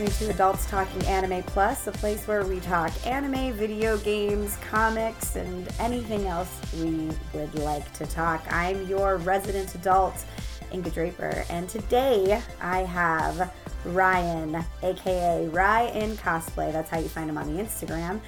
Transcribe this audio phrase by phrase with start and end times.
[0.00, 5.36] listening to Adults Talking Anime Plus, a place where we talk anime, video games, comics,
[5.36, 8.42] and anything else we would like to talk.
[8.50, 10.24] I'm your resident adult,
[10.72, 13.52] Inga Draper, and today I have
[13.84, 16.72] Ryan, aka Ryan Cosplay.
[16.72, 18.20] That's how you find him on the Instagram.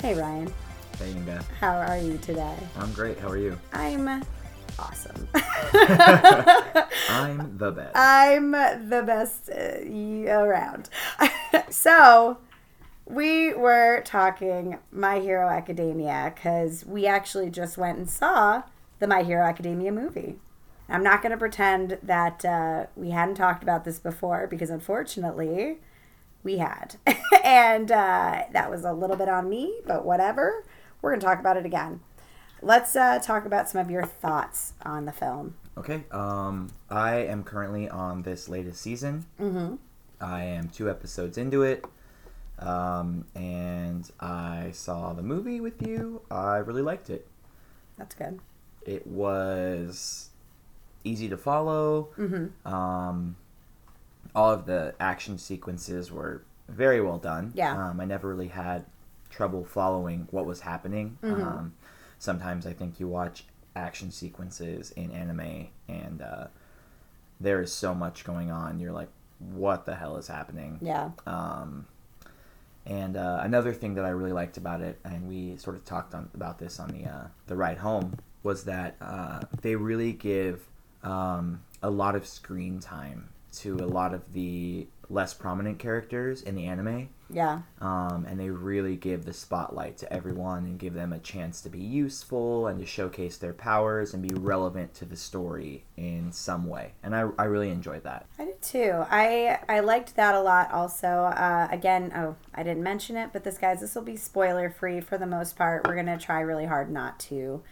[0.00, 0.52] Hey, Ryan.
[0.98, 1.44] Hey, Inga.
[1.58, 2.56] How are you today?
[2.76, 3.18] I'm great.
[3.18, 3.58] How are you?
[3.72, 4.22] I'm
[4.78, 5.28] awesome.
[7.10, 7.96] I'm the best.
[7.96, 10.88] I'm the best around.
[11.70, 12.38] so,
[13.06, 18.62] we were talking My Hero Academia because we actually just went and saw
[18.98, 20.36] the My Hero Academia movie.
[20.88, 25.78] I'm not going to pretend that uh, we hadn't talked about this before because unfortunately
[26.42, 26.96] we had.
[27.44, 30.64] and uh, that was a little bit on me, but whatever.
[31.00, 32.00] We're going to talk about it again.
[32.62, 35.54] Let's uh, talk about some of your thoughts on the film.
[35.76, 36.02] Okay.
[36.10, 39.26] Um, I am currently on this latest season.
[39.40, 39.76] Mm-hmm.
[40.20, 41.84] I am two episodes into it.
[42.58, 46.22] Um, and I saw the movie with you.
[46.30, 47.28] I really liked it.
[47.96, 48.40] That's good.
[48.84, 50.30] It was
[51.04, 52.08] easy to follow.
[52.18, 52.72] Mm-hmm.
[52.72, 53.36] Um,
[54.34, 57.52] all of the action sequences were very well done.
[57.54, 57.90] Yeah.
[57.90, 58.84] Um, I never really had
[59.30, 61.18] trouble following what was happening.
[61.22, 61.40] Mhm.
[61.44, 61.74] Um,
[62.18, 63.44] sometimes I think you watch
[63.76, 66.46] action sequences in anime and uh,
[67.40, 68.80] there is so much going on.
[68.80, 70.78] You're like, what the hell is happening?
[70.82, 71.10] Yeah.
[71.26, 71.86] Um,
[72.84, 76.14] and uh, another thing that I really liked about it, and we sort of talked
[76.14, 80.66] on, about this on the uh, the ride home, was that uh, they really give
[81.02, 86.54] um, a lot of screen time to a lot of the less prominent characters in
[86.54, 87.62] the anime, Yeah.
[87.80, 91.70] um, and they really give the spotlight to everyone and give them a chance to
[91.70, 96.66] be useful and to showcase their powers and be relevant to the story in some
[96.66, 96.92] way.
[97.02, 98.26] And I, I really enjoyed that.
[98.38, 99.02] I did too.
[99.08, 100.70] I I liked that a lot.
[100.72, 104.68] Also, uh, again, oh, I didn't mention it, but this guys, this will be spoiler
[104.68, 105.86] free for the most part.
[105.86, 107.62] We're gonna try really hard not to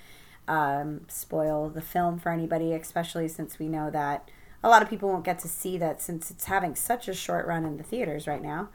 [0.48, 4.30] um, spoil the film for anybody, especially since we know that
[4.62, 7.46] a lot of people won't get to see that since it's having such a short
[7.46, 8.68] run in the theaters right now.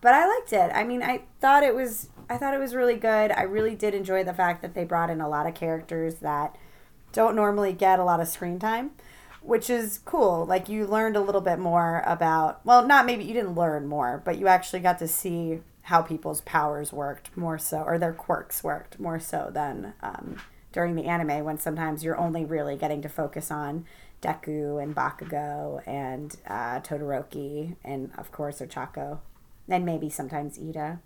[0.00, 0.70] But I liked it.
[0.74, 3.32] I mean, I thought it was I thought it was really good.
[3.32, 6.56] I really did enjoy the fact that they brought in a lot of characters that
[7.12, 8.90] don't normally get a lot of screen time
[9.48, 10.44] which is cool.
[10.44, 14.20] Like you learned a little bit more about, well, not maybe you didn't learn more,
[14.22, 18.62] but you actually got to see how people's powers worked more so, or their quirks
[18.62, 20.36] worked more so than um,
[20.72, 23.86] during the anime when sometimes you're only really getting to focus on
[24.20, 29.20] Deku and Bakugo and uh, Todoroki and of course Ochako
[29.68, 31.00] and maybe sometimes Iida.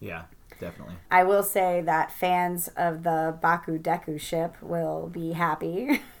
[0.00, 0.24] Yeah,
[0.60, 0.96] definitely.
[1.10, 6.02] I will say that fans of the Baku Deku ship will be happy.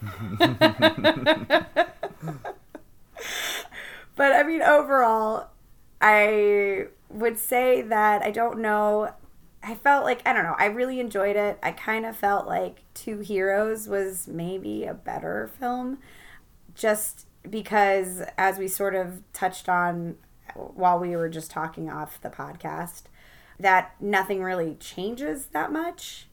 [4.16, 5.48] but I mean, overall,
[6.00, 9.12] I would say that I don't know.
[9.64, 11.58] I felt like, I don't know, I really enjoyed it.
[11.62, 15.98] I kind of felt like Two Heroes was maybe a better film
[16.74, 20.16] just because, as we sort of touched on
[20.54, 23.04] while we were just talking off the podcast,
[23.58, 26.28] that nothing really changes that much.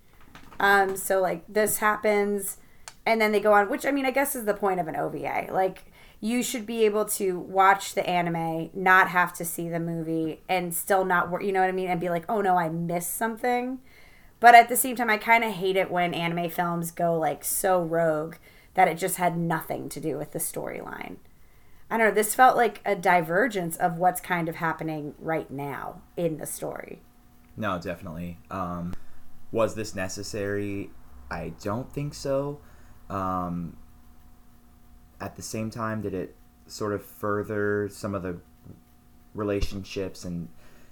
[0.59, 2.57] Um, so like this happens,
[3.05, 4.95] and then they go on, which I mean, I guess is the point of an
[4.95, 5.47] OVA.
[5.51, 5.90] Like
[6.21, 10.73] you should be able to watch the anime, not have to see the movie, and
[10.73, 13.15] still not, wor- you know what I mean, and be like, oh no, I missed
[13.15, 13.79] something.
[14.39, 17.43] But at the same time, I kind of hate it when anime films go like
[17.43, 18.35] so rogue
[18.75, 21.17] that it just had nothing to do with the storyline.
[21.89, 22.13] I don't know.
[22.13, 27.01] This felt like a divergence of what's kind of happening right now in the story.
[27.57, 28.37] No, definitely.
[28.49, 28.93] Um,
[29.51, 30.91] was this necessary?
[31.29, 32.59] I don't think so.
[33.09, 33.75] Um,
[35.21, 36.35] at the same time, did it
[36.67, 38.37] sort of further some of the
[39.33, 40.49] relationships and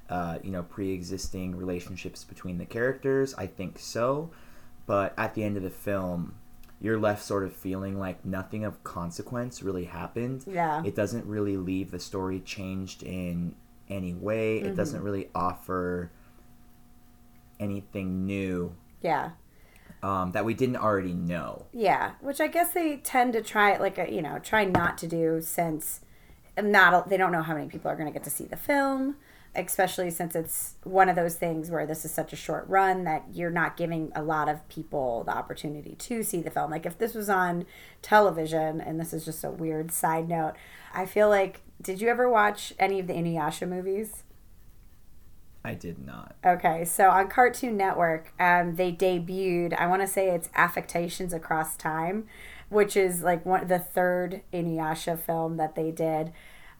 [0.09, 3.33] uh, you know pre-existing relationships between the characters?
[3.37, 4.31] I think so.
[4.85, 6.35] But at the end of the film,
[6.81, 10.45] you're left sort of feeling like nothing of consequence really happened.
[10.47, 10.81] Yeah.
[10.83, 13.55] It doesn't really leave the story changed in
[13.89, 14.59] any way.
[14.59, 16.11] It doesn't really offer
[17.59, 19.31] anything new Yeah.
[20.01, 21.65] Um, that we didn't already know.
[21.73, 25.07] Yeah, which I guess they tend to try like a, you know try not to
[25.07, 26.01] do since
[26.61, 29.15] not they don't know how many people are going to get to see the film,
[29.55, 33.23] especially since it's one of those things where this is such a short run that
[33.33, 36.71] you're not giving a lot of people the opportunity to see the film.
[36.71, 37.65] Like if this was on
[38.01, 40.53] television, and this is just a weird side note,
[40.93, 44.23] I feel like did you ever watch any of the Inuyasha movies?
[45.63, 46.35] I did not.
[46.45, 49.73] Okay, so on Cartoon Network, um, they debuted.
[49.77, 52.27] I want to say it's Affectations Across Time,
[52.69, 56.31] which is like one the third Inuyasha film that they did.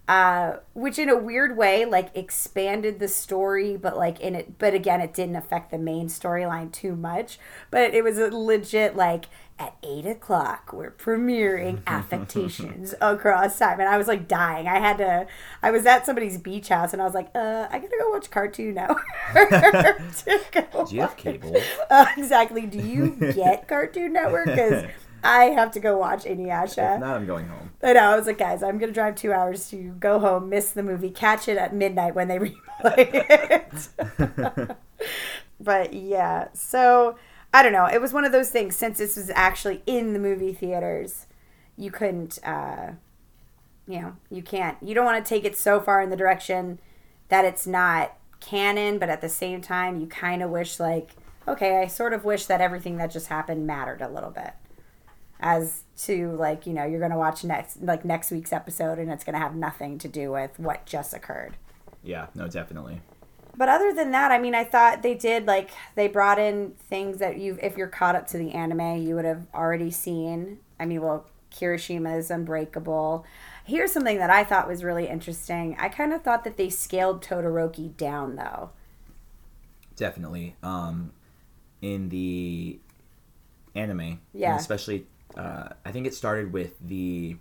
[0.10, 4.74] Uh, which in a weird way like expanded the story, but like in it, but
[4.74, 7.38] again, it didn't affect the main storyline too much.
[7.70, 9.26] But it was a legit like
[9.60, 14.68] at eight o'clock we're premiering affectations across time, and I was like dying.
[14.68, 15.28] I had to.
[15.62, 18.32] I was at somebody's beach house, and I was like, uh, I gotta go watch
[18.32, 18.98] Cartoon go
[20.86, 21.56] Do you have cable?
[21.88, 22.66] Uh, exactly.
[22.66, 24.48] Do you get Cartoon Network?
[24.48, 24.86] Because
[25.24, 26.96] I have to go watch Inuyasha.
[26.96, 27.72] If not, I'm going home.
[27.82, 28.02] I know.
[28.02, 31.10] I was like, guys, I'm gonna drive two hours to go home, miss the movie,
[31.10, 32.40] catch it at midnight when they
[32.84, 33.90] replay
[34.20, 34.78] it.
[35.60, 37.18] but yeah, so
[37.54, 37.86] I don't know.
[37.86, 38.76] It was one of those things.
[38.76, 41.28] Since this was actually in the movie theaters,
[41.78, 42.40] you couldn't.
[42.44, 42.92] Uh,
[43.88, 44.78] you know, you can't.
[44.82, 46.80] You don't want to take it so far in the direction
[47.30, 51.16] that it's not canon, but at the same time, you kind of wish like,
[51.48, 54.54] okay, I sort of wish that everything that just happened mattered a little bit
[55.40, 59.24] as to like you know you're gonna watch next like next week's episode and it's
[59.24, 61.56] gonna have nothing to do with what just occurred
[62.04, 63.02] Yeah, no, definitely.
[63.56, 67.18] but other than that i mean i thought they did like they brought in things
[67.20, 70.86] that you if you're caught up to the anime you would have already seen i
[70.86, 73.26] mean well kirishima is unbreakable
[73.66, 77.22] here's something that i thought was really interesting i kind of thought that they scaled
[77.24, 78.70] todoroki down though
[79.96, 80.56] Definitely.
[80.64, 81.12] Um,
[81.82, 82.80] in the
[83.76, 84.56] anime, and Yeah.
[84.56, 85.06] especially,
[85.38, 87.34] uh, I think it started with the.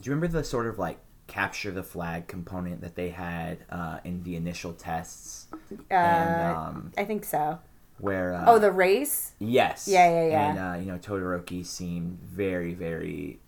[0.00, 3.98] Do you remember the sort of like capture the flag component that they had uh,
[4.04, 5.46] in the initial tests?
[5.90, 7.58] uh, and um, i think so
[7.98, 10.48] where uh, oh the race yes, Yeah, yeah, yeah.
[10.50, 13.38] and uh, you know Todoroki seemed very, very,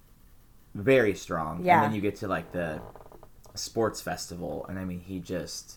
[0.74, 1.64] very strong.
[1.64, 1.82] Yeah.
[1.82, 2.80] and then you get to like the
[3.54, 5.76] sports festival, and I mean he just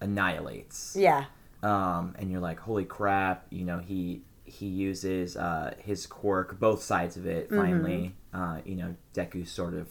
[0.00, 0.96] annihilates.
[0.98, 1.24] yeah
[1.62, 3.46] um, and you're like, holy crap!
[3.50, 7.46] You know, he he uses uh, his quirk, both sides of it.
[7.50, 7.56] Mm-hmm.
[7.56, 9.88] Finally, uh, you know, Deku sort of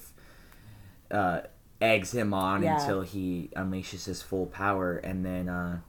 [1.12, 1.42] uh,
[1.81, 2.80] eggs him on Yeah.
[2.80, 5.80] until he unleashes his full power, and then, uh,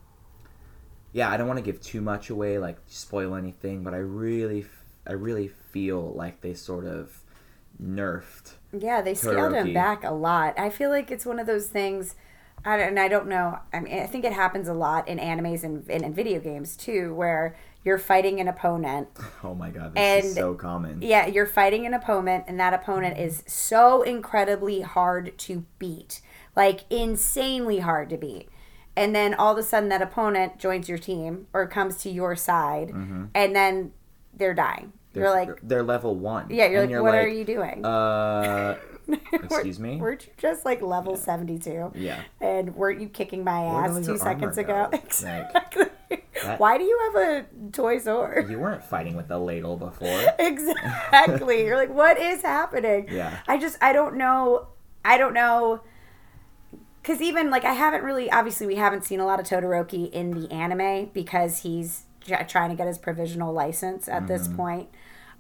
[1.13, 4.61] yeah, I don't want to give too much away, like spoil anything, but I really,
[4.61, 7.23] f- I really feel like they sort of
[7.83, 8.53] nerfed.
[8.79, 10.59] Yeah, they scaled him back a lot.
[10.59, 12.15] I feel like it's one of those things,
[12.65, 13.59] I don't, and I don't know.
[13.73, 16.77] I mean, I think it happens a lot in animes and, and in video games
[16.77, 19.09] too, where you're fighting an opponent.
[19.45, 21.01] Oh my god, this is so common.
[21.03, 26.21] Yeah, you're fighting an opponent, and that opponent is so incredibly hard to beat,
[26.57, 28.49] like insanely hard to beat.
[28.97, 32.35] And then all of a sudden, that opponent joins your team or comes to your
[32.35, 33.93] side, and then
[34.35, 34.93] they're dying.
[35.13, 36.49] They're, you're like, they're level one.
[36.51, 37.85] yeah, you're And like, what are you doing?
[37.85, 38.77] Uh,
[39.33, 39.97] excuse me.
[39.97, 41.93] Weren't you just like level 72?
[41.95, 42.23] Yeah.
[42.41, 44.89] And weren't you kicking my ass two seconds ago?
[44.91, 44.99] go?
[45.05, 45.87] Exactly.
[46.43, 48.49] That- Why do you have a toy sword?
[48.51, 50.23] You weren't fighting with a ladle before.
[50.39, 51.65] exactly.
[51.65, 53.09] You're like, what is happening?
[53.11, 53.39] Yeah.
[53.49, 54.69] I just, I don't know.
[55.05, 55.81] I don't know.
[57.03, 60.31] Because even like, I haven't really, obviously, we haven't seen a lot of Todoroki in
[60.31, 64.27] the anime because he's tr- trying to get his provisional license at Mm-hmm.
[64.27, 64.89] this point.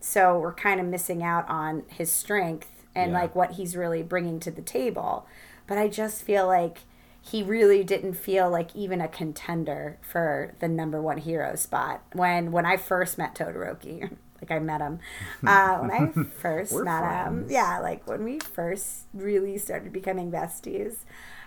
[0.01, 3.19] So we're kind of missing out on his strength and Yeah.
[3.21, 5.27] like what he's really bringing to the table.
[5.67, 6.79] But I just feel like
[7.21, 12.53] he really didn't feel like even a contender for the number one hero spot when
[12.53, 14.11] when I first met Todoroki.
[14.41, 15.01] Like I met him
[15.45, 17.47] uh, when I first met him.
[17.51, 20.99] Yeah, like when we first really started becoming besties.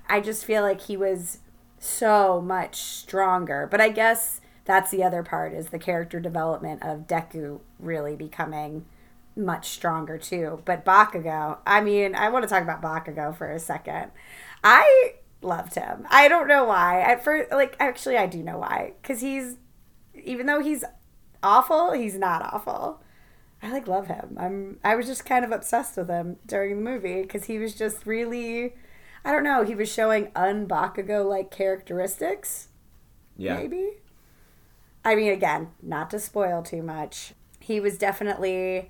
[0.09, 1.37] I just feel like he was
[1.79, 3.65] so much stronger.
[3.71, 8.83] But I guess that's the other part is the character development of Deku really becoming
[9.35, 10.61] much stronger too.
[10.65, 14.11] But Bakugo, I mean, I want to talk about Bakugo for a second.
[14.63, 16.05] I loved him.
[16.09, 17.01] I don't know why.
[17.01, 18.93] At first, like, actually, I do know why.
[19.01, 19.55] Because he's,
[20.23, 20.83] even though he's
[21.41, 23.01] awful, he's not awful.
[23.63, 24.37] I like love him.
[24.39, 24.79] I'm.
[24.83, 28.07] I was just kind of obsessed with him during the movie because he was just
[28.07, 28.73] really,
[29.23, 29.63] I don't know.
[29.63, 32.69] He was showing un-Bakugo like characteristics
[33.37, 33.57] Yeah.
[33.57, 33.97] maybe.
[35.05, 37.33] I mean, again, not to spoil too much.
[37.59, 38.89] He was definitely,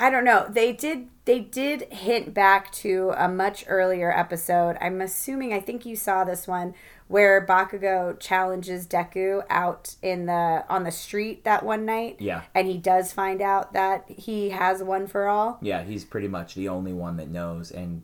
[0.00, 0.46] I don't know.
[0.48, 4.78] They did they did hint back to a much earlier episode.
[4.80, 6.74] I'm assuming I think you saw this one
[7.06, 12.16] where Bakugo challenges Deku out in the on the street that one night.
[12.18, 12.42] Yeah.
[12.54, 15.58] and he does find out that he has one for all.
[15.60, 18.02] Yeah, he's pretty much the only one that knows, and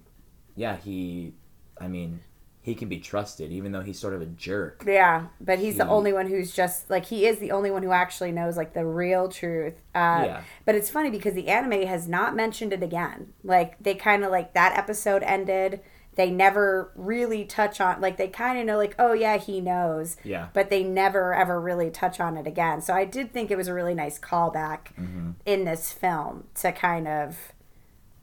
[0.54, 1.32] yeah, he,
[1.80, 2.20] I mean,
[2.66, 4.82] he can be trusted, even though he's sort of a jerk.
[4.86, 7.92] Yeah, but he's the only one who's just like he is the only one who
[7.92, 9.74] actually knows like the real truth.
[9.94, 10.40] Uh, Yeah.
[10.64, 13.32] But it's funny because the anime has not mentioned it again.
[13.44, 15.80] Like they kind of like that episode ended.
[16.16, 20.16] They never really touch on like they kind of know like oh yeah he knows.
[20.24, 20.48] Yeah.
[20.52, 22.80] But they never ever really touch on it again.
[22.82, 25.30] So I did think it was a really nice callback Mm-hmm.
[25.44, 27.52] in this film to kind of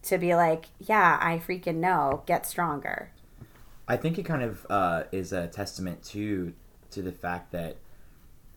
[0.01, 3.11] to be like, yeah, I freaking know, get stronger.
[3.87, 6.53] I think it kind of uh, is a testament to
[6.91, 7.77] to the fact that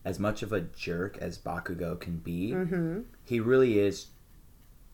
[0.05, 3.01] as much of a jerk as Bakugo can be, Mm-hmm.
[3.25, 4.07] he really is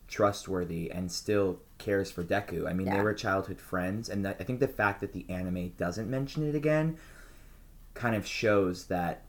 [0.08, 2.68] trustworthy and still cares for Deku.
[2.68, 5.70] I mean, they were childhood friends, and that, I think the fact that the anime
[5.78, 6.98] doesn't mention it again
[7.94, 9.24] kind of shows that.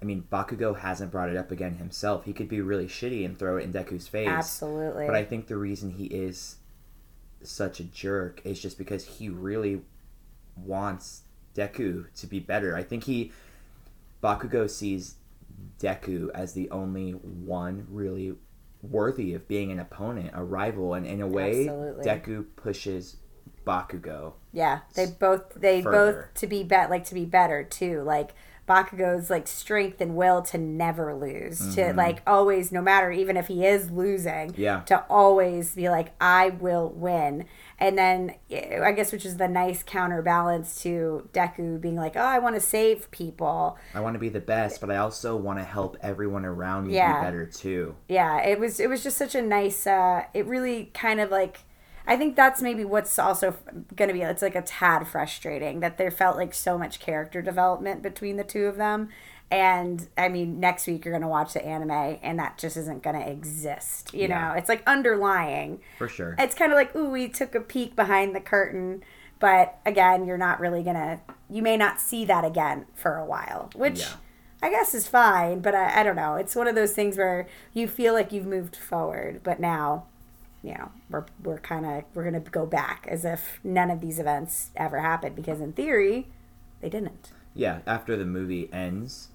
[0.00, 2.24] I mean, Bakugo hasn't brought it up again himself.
[2.24, 4.28] He could be really shitty and throw it in Deku's face.
[4.28, 5.06] Absolutely.
[5.06, 6.56] But I think the reason he is
[7.42, 9.80] such a jerk is just because he really
[10.64, 11.22] wants
[11.54, 12.76] Deku to be better.
[12.76, 13.32] I think he
[14.22, 15.16] Bakugo sees
[15.80, 18.34] Deku as the only one really
[18.82, 22.04] worthy of being an opponent, a rival, and in a way, Absolutely.
[22.04, 23.16] Deku pushes
[23.66, 24.34] Bakugo.
[24.52, 26.12] Yeah, they both they Further.
[26.30, 28.02] both to be bet like to be better too.
[28.02, 28.34] Like
[28.68, 33.46] Bakugo's like strength and will to never lose, to like always, no matter even if
[33.48, 34.60] he is losing, Mm-hmm.
[34.60, 34.80] Yeah.
[34.82, 37.46] to always be like I will win.
[37.80, 42.20] And then eh, I guess which is the nice counterbalance to Deku being like, oh,
[42.20, 43.78] I want to save people.
[43.94, 46.94] I want to be the best, but I also want to help everyone around me
[46.96, 47.20] Yeah.
[47.20, 47.94] be better too.
[48.08, 51.60] yeah it was it was just such a nice uh it really kind of like
[52.08, 53.54] i think that's maybe what's also
[53.94, 58.02] gonna be it's like a tad frustrating that there felt like so much character development
[58.02, 59.08] between the two of them
[59.50, 63.20] and i mean next week you're gonna watch the anime and that just isn't gonna
[63.26, 64.48] exist you Yeah.
[64.48, 66.34] know it's like underlying For sure.
[66.38, 69.02] it's kind of like ooh we took a peek behind the curtain
[69.40, 73.70] but again you're not really gonna you may not see that again for a while
[73.74, 74.08] which Yeah.
[74.62, 77.46] i guess is fine but I, I don't know it's one of those things where
[77.72, 80.04] you feel like you've moved forward but now
[80.62, 84.18] you know we're, we're kind of we're gonna go back as if none of these
[84.18, 86.26] events ever happened because in theory
[86.80, 89.28] they didn't yeah, after the movie ends,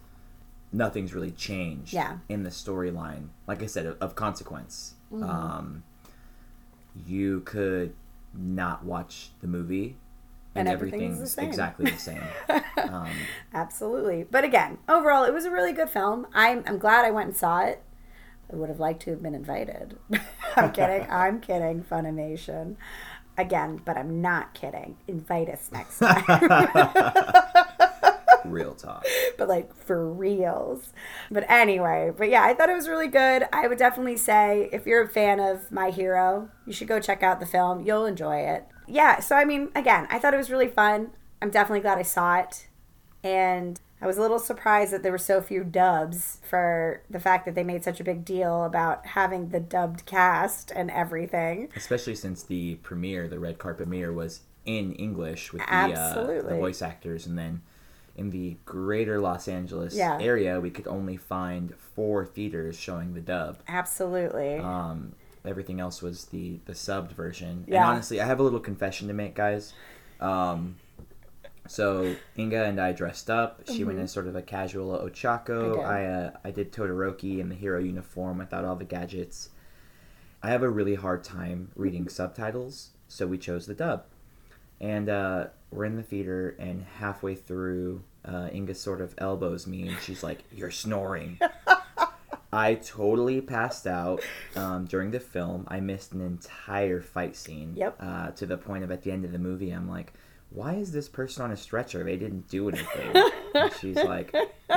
[0.71, 2.19] nothing's really changed Yeah.
[2.29, 3.27] in the storyline.
[3.47, 4.93] Like I said, of, of consequence.
[5.11, 5.23] Mm-hmm.
[5.29, 5.83] Um,
[7.05, 7.93] you could
[8.33, 9.97] not watch the movie,
[10.55, 12.23] and, And everything's everything's, the exactly the same.
[12.77, 13.09] um,
[13.53, 14.23] Absolutely.
[14.23, 16.25] But again, overall, it was a really good film.
[16.33, 17.81] I'm, I'm glad I went and saw it.
[18.53, 19.97] I would have liked to have been invited.
[20.55, 21.07] I'm kidding.
[21.09, 21.83] I'm kidding.
[21.83, 22.75] Funimation.
[23.35, 24.97] Again, but I'm not kidding.
[25.07, 26.23] Invite us next time.
[28.45, 29.03] real talk.
[29.39, 30.93] but like for reals.
[31.31, 33.47] But anyway, but yeah, I thought it was really good.
[33.51, 37.23] I would definitely say if you're a fan of My Hero, you should go check
[37.23, 37.83] out the film.
[37.83, 38.65] You'll enjoy it.
[38.87, 41.11] Yeah, so I mean, again, I thought it was really fun.
[41.41, 42.67] I'm definitely glad I saw it.
[43.23, 47.45] And I was a little surprised that there were so few dubs for the fact
[47.45, 51.69] that they made such a big deal about having the dubbed cast and everything.
[51.73, 56.55] Especially since the premiere, the red carpet premiere, was in English with the, uh, the
[56.57, 57.61] voice actors, and then
[58.17, 60.17] in the greater Los Angeles Yeah.
[60.19, 63.59] area, we could only find four theaters showing the dub.
[63.69, 64.57] Absolutely.
[64.57, 65.13] Um,
[65.45, 67.63] everything else was the the subbed version.
[67.69, 67.83] Yeah.
[67.83, 69.71] And honestly, I have a little confession to make, guys.
[70.19, 70.75] Um,
[71.67, 73.61] so Inga and I dressed up.
[73.67, 75.75] She went in sort of a casual Ochako.
[75.75, 75.79] Mm-hmm.
[75.81, 78.37] I I uh, I did Todoroki in the hero uniform.
[78.37, 79.49] without all the gadgets.
[80.41, 84.03] I have a really hard time reading subtitles, so we chose the dub.
[84.81, 89.87] And uh, we're in the theater, and halfway through, uh, Inga sort of elbows me,
[89.87, 91.39] and she's like, "You're snoring."
[92.53, 94.21] I totally passed out
[94.55, 95.65] um, during the film.
[95.69, 97.73] I missed an entire fight scene.
[97.75, 97.97] Yep.
[97.99, 100.13] Uh, to the point of at the end of the movie, I'm like,
[100.53, 102.03] "Why is this person on a stretcher?
[102.03, 103.31] They didn't do anything."
[103.79, 104.33] she's like,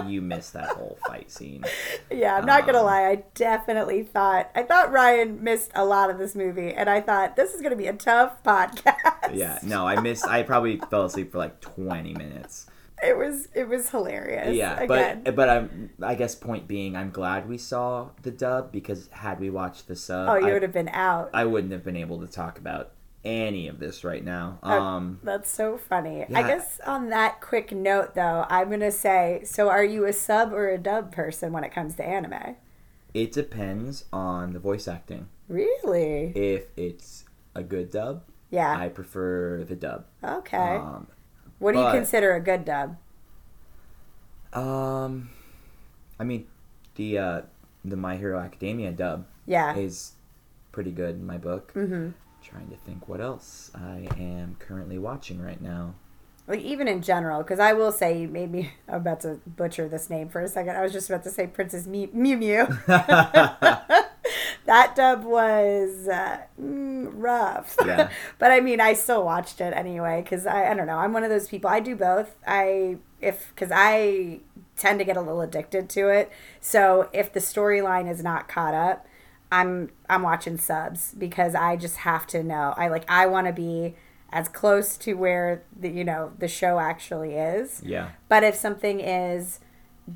[0.06, 1.64] "You missed that whole fight scene."
[2.10, 3.06] Yeah, I'm not gonna Um, lie.
[3.08, 7.36] I definitely thought I thought Ryan missed a lot of this movie, and I thought
[7.36, 9.34] this is gonna be a tough podcast.
[9.34, 9.58] Yeah.
[9.62, 10.26] No, I missed.
[10.26, 12.66] I probably fell asleep for like 20 minutes.
[13.02, 14.54] it was it was hilarious.
[14.56, 15.22] Yeah, again.
[15.24, 19.38] but but I'm I guess point being, I'm glad we saw the dub because had
[19.40, 21.28] we watched the sub, oh, you I, would have been out.
[21.34, 22.92] I wouldn't have been able to talk about
[23.26, 24.58] any of this right now.
[24.62, 26.24] Oh, Um, That's so funny.
[26.32, 30.52] I guess on that quick note, though, I'm gonna say, so are you a sub
[30.52, 32.56] or a dub person when it comes to anime?
[33.14, 35.26] it depends on the voice acting.
[35.48, 36.32] Really?
[36.36, 38.76] If it's a good dub, Yeah.
[38.78, 40.04] I prefer the dub.
[40.22, 40.76] okay.
[40.76, 41.06] Um,
[41.58, 42.96] what do you consider a good dub?
[44.52, 45.30] um,
[46.20, 46.46] I mean,
[46.96, 47.40] the uh,
[47.84, 49.74] the My Hero Academia dub Yeah.
[49.76, 50.12] is
[50.72, 51.72] pretty good in my book.
[51.74, 52.10] Mm-hmm.
[52.48, 55.94] Trying to think what else I am currently watching right now.
[56.46, 58.70] Like even in general, because I will say, maybe.
[58.88, 60.76] I'm about to butcher this name for a second.
[60.76, 62.36] I was just about to say Princess Mew Mew.
[62.36, 62.66] Mew.
[62.86, 67.76] that dub was uh, mm, rough.
[67.84, 68.10] Yeah.
[68.38, 70.98] but I mean, I still watched it anyway because I, I don't know.
[70.98, 71.68] I'm one of those people.
[71.68, 72.36] I do both.
[72.46, 74.40] I if because I
[74.76, 76.30] tend to get a little addicted to it.
[76.60, 79.06] So if the storyline is not caught up,
[79.50, 82.74] I'm I'm watching subs because I just have to know.
[82.76, 83.94] I like I want to be
[84.30, 87.82] as close to where the you know the show actually is.
[87.84, 88.10] Yeah.
[88.28, 89.60] But if something is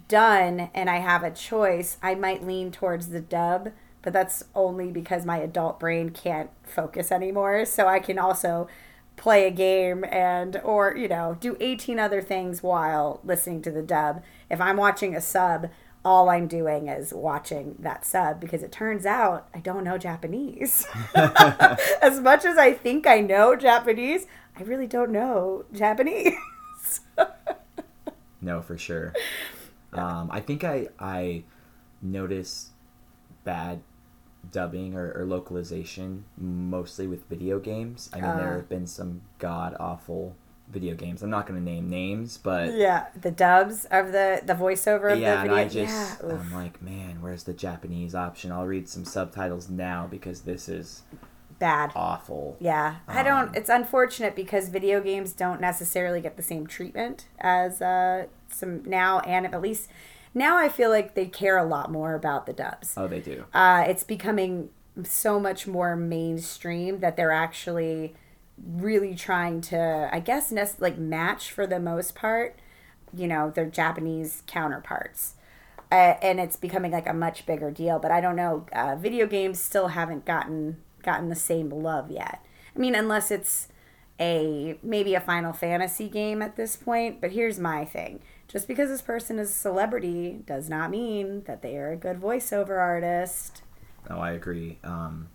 [0.09, 3.71] done and I have a choice, I might lean towards the dub,
[4.03, 7.65] but that's only because my adult brain can't focus anymore.
[7.65, 8.69] So I can also
[9.17, 13.83] play a game and or you know do 18 other things while listening to the
[13.83, 15.69] dub if i'm watching a sub
[16.04, 20.87] all i'm doing is watching that sub because it turns out i don't know japanese
[21.14, 24.26] as much as i think i know japanese
[24.59, 26.35] i really don't know japanese
[28.40, 29.12] No, for sure.
[29.92, 31.45] Um, I think I I
[32.00, 32.71] notice
[33.45, 33.83] bad
[34.50, 38.09] dubbing or, or localization mostly with video games.
[38.14, 38.57] I mean, there Uh.
[38.57, 40.37] have been some god awful
[40.71, 41.23] video games.
[41.23, 45.19] I'm not going to name names, but yeah the dubs of the the voiceover of
[45.19, 46.17] yeah, the and I just yeah.
[46.23, 48.53] I'm like, man, where's the Japanese option?
[48.53, 51.03] I'll read some subtitles now because this is
[51.59, 52.57] bad awful.
[52.61, 53.57] Yeah, I Um, don't.
[53.57, 59.21] It's unfortunate because video games don't necessarily get the same treatment as uh, some now,
[59.21, 59.89] and at least
[60.35, 62.95] now I feel like they care a lot more about the dubs.
[62.97, 63.45] Oh, they do.
[63.53, 64.71] Uh, it's becoming
[65.03, 68.15] so much more mainstream that they're actually
[68.67, 72.59] really trying to, I guess, nest, like match for the most part,
[73.14, 75.35] you know, their Japanese counterparts.
[75.93, 77.99] Uh, and it's becoming like a much bigger deal.
[77.99, 78.67] But I don't know.
[78.73, 82.45] Uh, video games still haven't gotten gotten the same love yet.
[82.75, 83.69] I mean, unless it's
[84.21, 87.21] a maybe a Final Fantasy game at this point.
[87.21, 91.62] But here's my thing: just because this person is a celebrity does not mean that
[91.62, 93.62] they are a good voiceover artist.
[94.09, 94.79] Oh, I agree.
[94.85, 95.29] Um,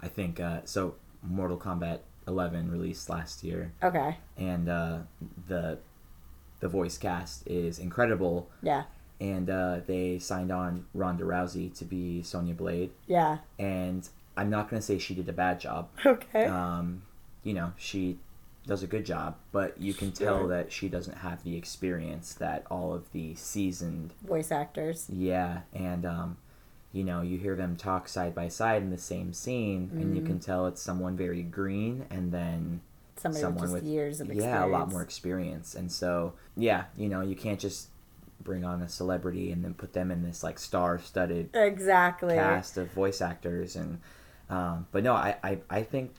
[0.00, 0.94] I think uh, so.
[1.22, 4.16] Mortal Kombat 11 released last year, Okay.
[4.36, 4.98] and uh,
[5.48, 5.78] the
[6.60, 8.48] the voice cast is incredible.
[8.62, 8.84] Yeah.
[9.20, 13.38] And uh, they signed on Ronda Rousey to be Sonya Blade, Yeah.
[13.58, 15.88] and I'm not gonna say she did a bad job.
[16.06, 16.44] Okay.
[16.46, 17.02] Um,
[17.42, 18.18] you know, she
[18.66, 20.48] does a good job, but you can tell Sure.
[20.48, 25.06] that she doesn't have the experience that all of the seasoned Voice actors.
[25.10, 26.36] yeah, and um,
[26.92, 30.22] you know, you hear them talk side by side in the same scene, and you
[30.22, 32.80] can tell it's someone very green, and then
[33.16, 34.54] Somebody someone with just with years of experience.
[34.54, 35.74] yeah, a lot more experience.
[35.74, 37.88] And so, yeah, you know, you can't just
[38.42, 42.34] bring on a celebrity and then put them in this like star-studded Exactly.
[42.34, 44.00] cast of voice actors, and
[44.48, 46.12] um, but no, I, I I think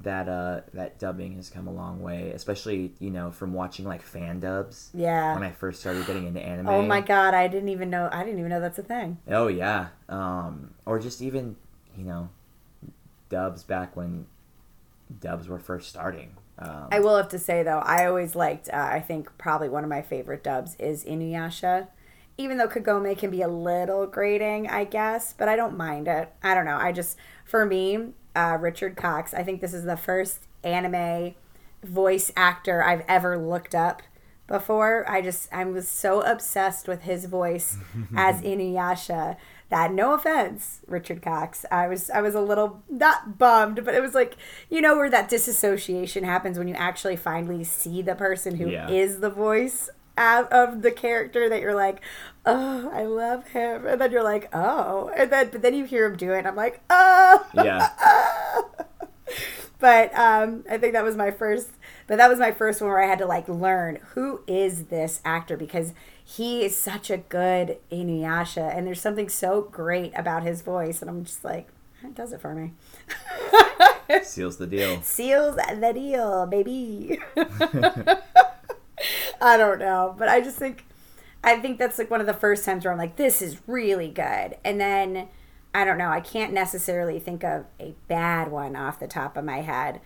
[0.00, 4.02] that uh that dubbing has come a long way, especially you know from watching like
[4.02, 5.34] fan dubs Yeah.
[5.34, 6.68] when I first started getting into anime.
[6.68, 8.08] Oh my god, I didn't even know.
[8.12, 9.18] I didn't even know that's a thing.
[9.28, 11.56] Oh yeah, um, or just even
[11.96, 12.28] you know,
[13.28, 14.26] dubs back when
[15.20, 16.36] dubs were first starting.
[16.58, 18.68] Um, I will have to say though, I always liked.
[18.72, 21.88] Uh, I think probably one of my favorite dubs is Inuyasha.
[22.36, 26.32] Even though Kagome can be a little grating, I guess, but I don't mind it.
[26.42, 26.76] I don't know.
[26.76, 29.32] I just, for me, uh, Richard Cox.
[29.34, 31.34] I think this is the first anime
[31.82, 34.02] voice actor I've ever looked up
[34.46, 35.04] before.
[35.10, 37.78] I just, I was so obsessed with his voice
[38.16, 39.36] as Inuyasha
[39.70, 44.02] that no offense richard cox i was i was a little not bummed but it
[44.02, 44.36] was like
[44.68, 49.14] you know where that disassociation happens when you actually finally see the person who is
[49.14, 49.18] Yeah.
[49.20, 52.00] the voice of, of the character that you're like
[52.46, 56.06] oh i love him and then you're like oh and then but then you hear
[56.06, 57.88] him do it and i'm like oh yeah,
[59.78, 61.70] but um, I think that was my first.
[62.06, 65.20] But that was my first one where I had to like learn who is this
[65.24, 70.62] actor because he is such a good Inuyasha, and there's something so great about his
[70.62, 71.68] voice, and I'm just like,
[72.02, 72.72] it does it for me.
[74.22, 75.02] seals the deal.
[75.02, 77.20] Seals the deal, baby.
[79.40, 80.84] I don't know, but I just think
[81.42, 84.10] I think that's like one of the first times where I'm like, this is really
[84.10, 85.28] good, and then.
[85.76, 86.10] I don't know.
[86.10, 90.00] I can't necessarily think of a bad one off the top of my head.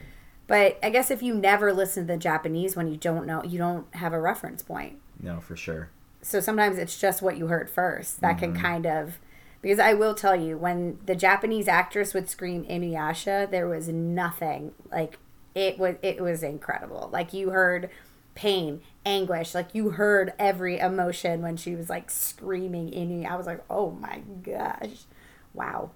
[0.48, 3.58] But I guess if you never listen to the Japanese one, you don't know, you
[3.58, 4.98] don't have a reference point.
[5.20, 5.90] No, for sure.
[6.22, 8.62] So sometimes it's just what you heard first that can mm-hmm.
[8.62, 9.18] kind of.
[9.60, 14.72] Because I will tell you, when the Japanese actress would scream Inuyasha, there was nothing
[14.90, 15.18] like
[15.54, 15.96] it was.
[16.00, 17.10] It was incredible.
[17.12, 17.90] Like you heard
[18.38, 19.52] pain, anguish.
[19.52, 23.26] Like you heard every emotion when she was like screaming Inu.
[23.26, 25.06] I was like, oh my gosh,
[25.52, 25.90] wow,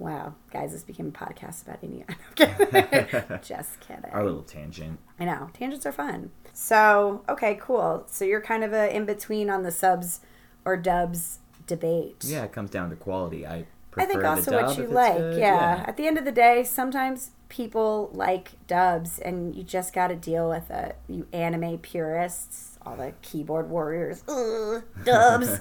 [0.00, 3.42] wow, guys, this became a podcast about Inuyasha.
[3.46, 4.10] Just kidding.
[4.10, 4.98] Our little tangent.
[5.20, 6.32] I know tangents are fun.
[6.52, 8.02] So okay, cool.
[8.08, 10.20] So you're kind of a in between on the subs
[10.64, 11.38] or dubs
[11.68, 12.24] debate.
[12.26, 13.46] Yeah, it comes down to quality.
[13.46, 15.16] I I think also what you like.
[15.16, 15.38] good.
[15.38, 15.84] Yeah.
[15.86, 20.16] At the end of the day, sometimes people like dubs, and you just got to
[20.16, 20.96] deal with it.
[21.08, 22.78] You anime purists.
[22.84, 24.22] all the keyboard warriors.
[24.28, 25.58] Ugh, dubs,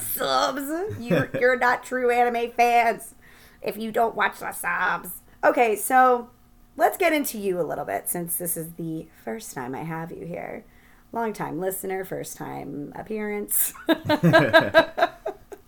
[0.02, 0.98] subs.
[0.98, 3.14] You, you're not true anime fans
[3.62, 5.20] if you don't watch the subs.
[5.44, 6.30] Okay, so
[6.76, 10.12] let's get into you a little bit since this is the first time I have
[10.12, 10.64] you here.
[11.12, 13.74] Long time listener, first time appearance.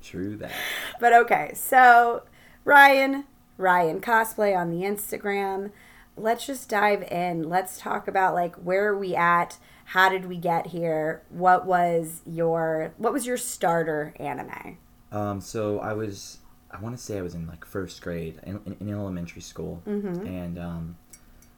[0.03, 0.53] True that.
[1.01, 2.23] But okay, so
[2.65, 3.25] Ryan,
[3.57, 5.71] Ryan cosplay on the Instagram.
[6.17, 7.49] Let's just dive in.
[7.49, 9.59] Let's talk about like where are we at?
[9.87, 11.23] How did we get here?
[11.31, 14.79] What was your what was your starter anime?
[15.11, 16.39] Um, so I was,
[16.71, 19.83] I want to say I was in like first grade in, in, in elementary school,
[19.87, 20.27] Mm-hmm.
[20.27, 20.97] and um,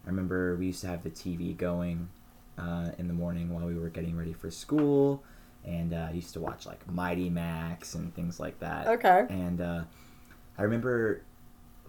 [0.04, 2.08] I remember we used to have the TV going
[2.58, 5.22] uh, in the morning while we were getting ready for school,
[5.64, 8.86] and uh, I used to watch like Mighty Max and things like that.
[8.86, 9.26] Okay.
[9.30, 9.82] And uh,
[10.58, 11.22] I remember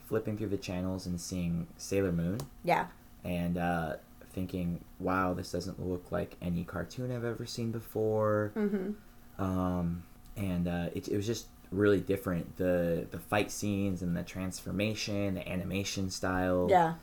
[0.07, 2.87] flipping through the channels and seeing Sailor Moon, Yeah.
[3.23, 3.95] and uh,
[4.33, 9.43] thinking, "Wow, this doesn't look like any cartoon I've ever seen before." Mm-hmm.
[9.43, 10.03] um,
[10.37, 15.33] and uh, it, it was just really different the the fight scenes and the transformation
[15.33, 16.93] the animation style Yeah.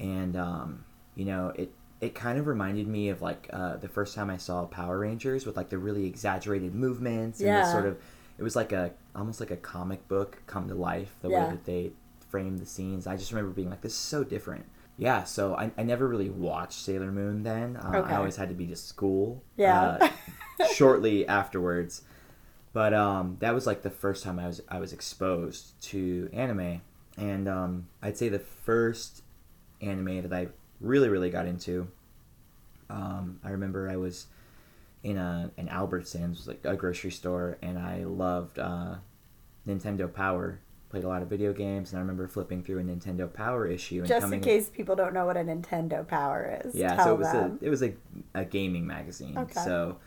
[0.00, 4.14] and um, you know it it kind of reminded me of like uh, the first
[4.14, 7.62] time I saw Power Rangers with like the really exaggerated movements and Yeah.
[7.62, 7.98] the sort of
[8.38, 11.42] it was like a almost like a comic book come to life the Yeah.
[11.44, 11.92] way that they
[12.30, 14.64] framed the scenes I just remember being like this is so different
[14.96, 18.12] yeah so I, I never really watched Sailor Moon then uh, Okay.
[18.12, 19.98] I always had to be to school Yeah.
[20.00, 20.08] uh,
[20.74, 22.02] shortly afterwards.
[22.74, 26.82] But um, that was like the first time I was I was exposed to anime,
[27.16, 29.22] and um, I'd say the first
[29.80, 30.48] anime that I
[30.80, 31.88] really really got into.
[32.90, 34.26] Um, I remember I was
[35.02, 38.96] in a an Albertsons, like a grocery store, and I loved uh,
[39.66, 40.60] Nintendo Power.
[40.90, 43.98] Played a lot of video games, and I remember flipping through a Nintendo Power issue
[43.98, 46.74] and Just coming in case people don't know what a Nintendo Power is.
[46.74, 47.58] yeah, so it was them.
[47.60, 47.92] a it was a,
[48.34, 49.36] a gaming magazine.
[49.36, 49.60] Okay.
[49.64, 49.98] So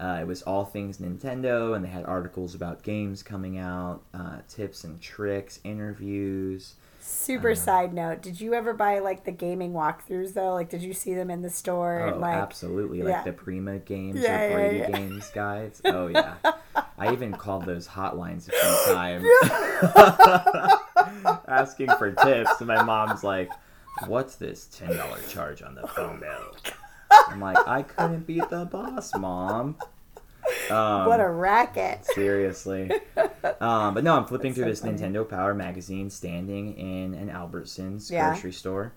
[0.00, 4.38] uh, it was all things Nintendo, and they had articles about games coming out, uh,
[4.48, 6.74] tips and tricks, interviews.
[7.06, 8.22] Super side note.
[8.22, 10.54] Did you ever buy like the gaming walkthroughs though?
[10.54, 13.02] Like did you see them in the store Oh, and like absolutely!
[13.02, 13.22] Like yeah.
[13.24, 14.90] the Prima games Yeah, or Brady yeah.
[14.90, 15.82] games guides.
[15.84, 16.36] Oh yeah,
[16.96, 19.26] I even called those hotlines a few times,
[21.48, 23.50] asking for tips, and my mom's like,
[24.06, 26.56] "What's this ten dollar charge on the phone bill?"
[27.16, 29.76] Oh I'm like, "I couldn't beat the boss, mom."
[30.70, 32.04] Um, what a racket.
[32.14, 32.90] Seriously.
[33.60, 35.12] um, but no, I'm flipping That's through so this funny.
[35.14, 38.30] Nintendo Power magazine standing in an Albertsons Yeah.
[38.30, 38.92] grocery store.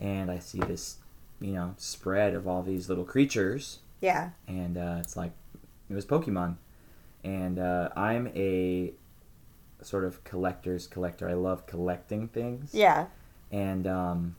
[0.00, 0.98] And I see this,
[1.40, 3.78] you know, spread of all these little creatures.
[4.00, 4.30] Yeah.
[4.46, 5.32] And uh, it's like,
[5.90, 6.56] it was Pokemon.
[7.24, 8.92] And uh, I'm a
[9.82, 11.28] sort of collector's collector.
[11.28, 12.70] I love collecting things.
[12.74, 13.06] Yeah.
[13.50, 14.36] And um,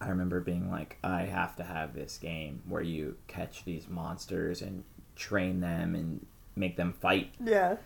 [0.00, 4.62] I remember being like, I have to have this game where you catch these monsters
[4.62, 4.84] and
[5.16, 6.24] train them and
[6.54, 7.34] make them fight.
[7.42, 7.76] Yeah.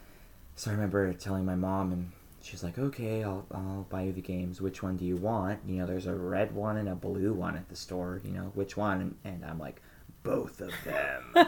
[0.56, 2.12] So I remember telling my mom, and
[2.42, 4.60] she's like, "Okay, I'll I'll buy you the games.
[4.60, 5.60] Which one do you want?
[5.66, 8.20] You know, there's a red one and a blue one at the store.
[8.24, 9.80] You know, which one?" And, and I'm like,
[10.22, 11.46] "Both of them."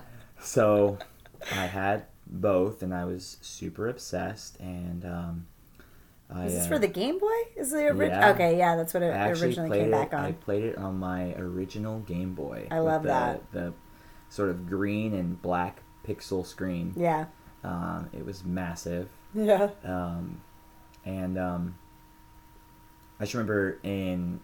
[0.40, 0.98] so
[1.52, 4.60] I had both, and I was super obsessed.
[4.60, 5.46] And um,
[6.30, 7.28] I, Is this uh, for the Game Boy?
[7.56, 8.20] Is the original?
[8.20, 8.30] Yeah.
[8.30, 10.10] Okay, yeah, that's what it originally played came it.
[10.10, 12.68] back I played it on my original Game Boy.
[12.70, 13.52] I love the, that.
[13.52, 13.72] The
[14.28, 16.92] sort of green and black pixel screen.
[16.96, 17.26] Yeah.
[17.64, 19.08] Um, it was massive.
[19.34, 19.70] Yeah.
[19.84, 20.40] Um,
[21.04, 21.78] and um,
[23.20, 24.40] I just remember in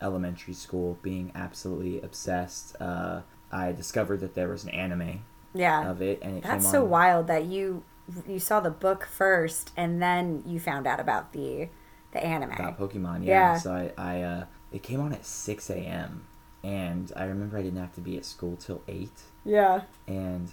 [0.00, 2.76] elementary school being absolutely obsessed.
[2.80, 5.90] Uh, I discovered that there was an anime Yeah.
[5.90, 7.84] of it, and it That's so wild that you
[8.26, 11.68] you saw the book first and then you found out about the
[12.12, 12.50] the anime.
[12.52, 13.24] about Pokemon.
[13.24, 13.52] Yeah.
[13.54, 13.58] Yeah.
[13.58, 16.26] So I, I uh, it came on at six a.m.
[16.64, 19.82] and I remember I didn't have to be at school till eight, Yeah.
[20.06, 20.48] and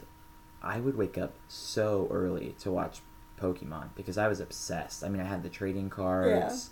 [0.62, 3.00] I would wake up so early to watch
[3.40, 5.04] Pokemon because I was obsessed.
[5.04, 6.72] I mean, I had the trading cards.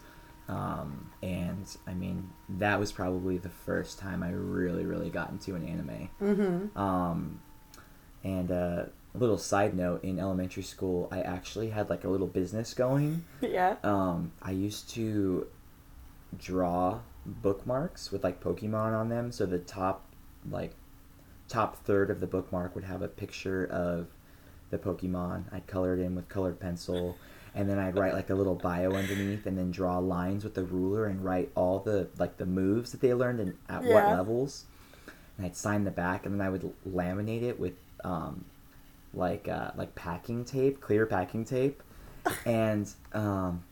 [0.49, 5.55] Um, and I mean, that was probably the first time I really, really got into
[5.55, 6.09] an anime.
[6.21, 6.77] Mm-hmm.
[6.77, 7.41] Um,
[8.23, 12.27] and uh, a little side note in elementary school, I actually had like a little
[12.27, 13.25] business going.
[13.41, 13.75] Yeah.
[13.83, 15.47] Um, I used to
[16.37, 19.31] draw bookmarks with like Pokemon on them.
[19.31, 20.05] So the top,
[20.49, 20.73] like,
[21.47, 24.07] top third of the bookmark would have a picture of
[24.69, 25.43] the Pokemon.
[25.51, 27.17] I'd color it in with colored pencil.
[27.55, 30.63] And then I'd write like a little bio underneath, and then draw lines with the
[30.63, 34.65] ruler and write all the like the moves that they learned and at what levels.
[35.37, 38.45] And I'd sign the back, and then I would laminate it with um,
[39.11, 41.81] like uh, like packing tape, clear packing tape,
[42.45, 43.63] and um,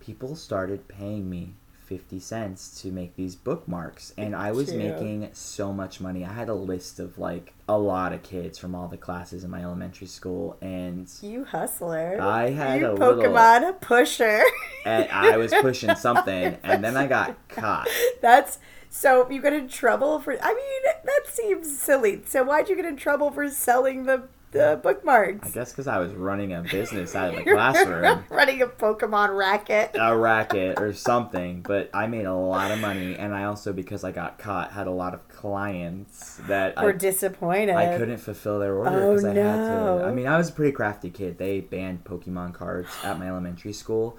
[0.00, 1.54] people started paying me
[1.86, 4.82] 50 cents to make these bookmarks and i was Cute.
[4.82, 8.74] making so much money i had a list of like a lot of kids from
[8.74, 12.20] all the classes in my elementary school and You hustler.
[12.20, 14.42] I had you a little- Pokemon pusher.
[14.84, 17.88] and i was pushing something and then i got caught
[18.20, 20.32] That's so you get in trouble for.
[20.42, 22.22] I mean, that seems silly.
[22.24, 24.22] So why'd you get in trouble for selling the
[24.56, 25.48] the bookmarks?
[25.48, 29.36] i guess because i was running a business out of the classroom running a Pokemon
[29.36, 29.90] racket.
[29.94, 34.04] a racket or something but i made a lot of money and i also because
[34.04, 37.74] i got caught had a lot of clients that We're I, disappointed.
[37.74, 40.04] I couldn't fulfill their order Oh, because I had to.
[40.06, 41.38] I mean, I was a pretty crafty kid.
[41.38, 44.18] They banned Pokemon cards at my elementary school,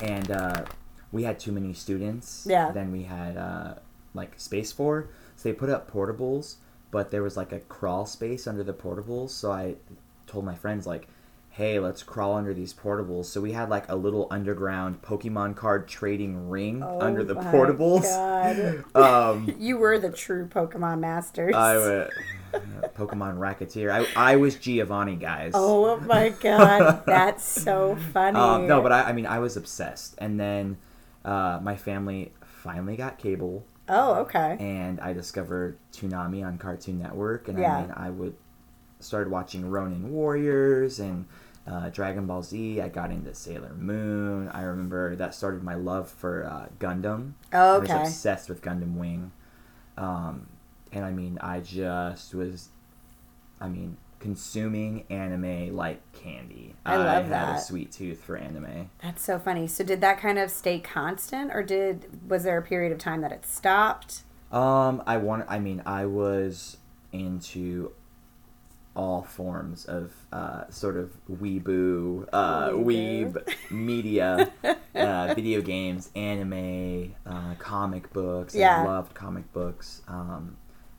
[0.00, 0.64] and uh,
[1.12, 2.46] we had too many students.
[2.48, 2.70] Yeah.
[2.72, 3.74] Then we had uh,
[4.14, 6.56] like space for, so they put up portables,
[6.94, 9.30] but there was like a crawl space under the portables.
[9.30, 9.74] So I
[10.28, 11.08] told my friends like,
[11.50, 15.88] "Hey, let's crawl under these portables." So we had like a little underground Pokemon card
[15.88, 18.02] trading ring Oh under the my portables.
[18.02, 18.84] God.
[18.94, 21.52] Um, You were the true Pokemon masters.
[21.56, 22.10] I would
[22.96, 23.90] Pokemon Racketeer.
[23.90, 25.50] I, I was Giovanni, guys.
[25.56, 28.38] Oh my god, that's so funny.
[28.38, 30.14] Um, no, but I, I mean, I was obsessed.
[30.18, 30.76] And then
[31.24, 34.56] uh, my family finally got cable, oh, okay.
[34.60, 37.48] and I discovered Toonami on Cartoon Network.
[37.48, 37.76] And Yeah.
[37.76, 38.34] I mean, I would
[39.00, 41.26] started watching Ronin Warriors and
[41.66, 42.80] uh, Dragon Ball Z.
[42.80, 44.48] I got into Sailor Moon.
[44.48, 47.32] I remember that started my love for uh, Gundam.
[47.52, 48.02] Oh, I was okay.
[48.02, 49.32] obsessed with Gundam Wing.
[49.96, 50.48] Um,
[50.92, 52.68] and I mean, I just was,
[53.60, 56.74] I mean, consuming anime like candy.
[56.86, 57.58] I love had that.
[57.58, 58.88] a sweet tooth for anime.
[59.02, 59.66] That's so funny.
[59.66, 63.20] So did that kind of stay constant, or did was there a period of time
[63.20, 64.22] that it stopped?
[64.50, 65.44] Um, I want.
[65.46, 66.78] I mean, I was
[67.12, 67.92] into
[68.96, 74.50] all forms of uh, sort of weeboo, uh, weeb media,
[74.94, 78.54] uh, video games, anime, uh, comic books.
[78.54, 78.80] Yeah.
[78.80, 80.56] I loved comic books, um,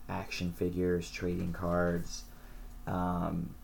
[0.09, 2.25] action figures, trading cards,
[2.87, 3.55] um,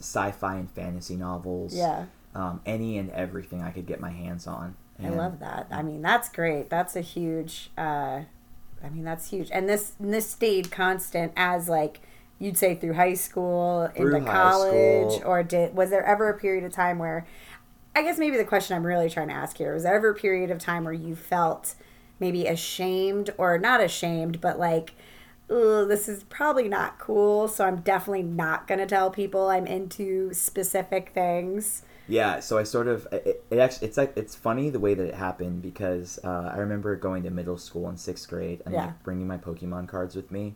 [0.00, 1.74] sci-fi and fantasy novels.
[1.74, 4.76] Yeah, Um, any and everything I could get my hands on.
[5.02, 5.66] I love that.
[5.70, 6.70] I mean, that's great.
[6.70, 7.70] That's a huge.
[7.76, 8.22] Uh,
[8.82, 9.50] I mean, that's huge.
[9.52, 12.00] And this this stayed constant as like
[12.38, 15.22] you'd say through high school Through into college, school.
[15.26, 17.26] or did was there ever a period of time where?
[17.94, 20.14] I guess maybe the question I'm really trying to ask here was there ever a
[20.14, 21.74] period of time where you felt
[22.20, 24.92] maybe ashamed or not ashamed, but like,
[25.48, 27.48] this is probably not cool.
[27.48, 31.82] So I'm definitely not gonna tell people I'm into specific things.
[32.08, 35.06] Yeah, so I sort of it, it actually it's like it's funny the way that
[35.08, 38.86] it happened because uh, I remember going to middle school in sixth grade and Yeah.
[38.86, 40.54] like bringing my Pokemon cards with me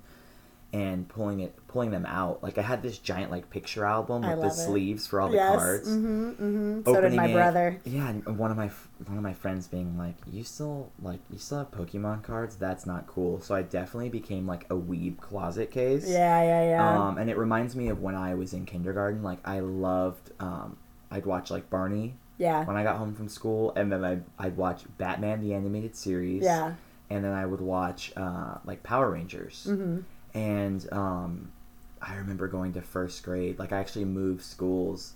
[0.72, 2.42] and pulling it pulling them out.
[2.42, 4.52] Like I had this giant like picture album with the it.
[4.52, 5.56] sleeves for all the yes.
[5.56, 5.88] cards.
[5.88, 6.80] Mm-hmm, mm-hmm.
[6.84, 7.80] So did my it- brother.
[7.84, 8.70] Yeah, and one of my
[9.06, 12.56] one of my friends being like, "You still like you still have Pokemon cards?
[12.56, 16.08] That's not cool." So I definitely became like a weeb closet case.
[16.08, 16.98] Yeah, yeah, yeah.
[16.98, 19.22] Um, and it reminds me of when I was in kindergarten.
[19.22, 20.76] Like I loved, um,
[21.10, 22.64] I'd watch like Barney yeah.
[22.64, 26.42] when I got home from school, and then I'd, I'd watch Batman the animated series.
[26.42, 26.74] Yeah.
[27.10, 29.66] And then I would watch uh, like Power Rangers.
[29.68, 30.00] Mm-hmm.
[30.34, 31.52] And um,
[32.00, 33.58] I remember going to first grade.
[33.58, 35.14] Like I actually moved schools,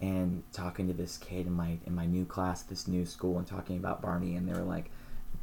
[0.00, 3.46] and talking to this kid in my in my new class, this new school, and
[3.46, 4.90] talking about Barney, and they were like.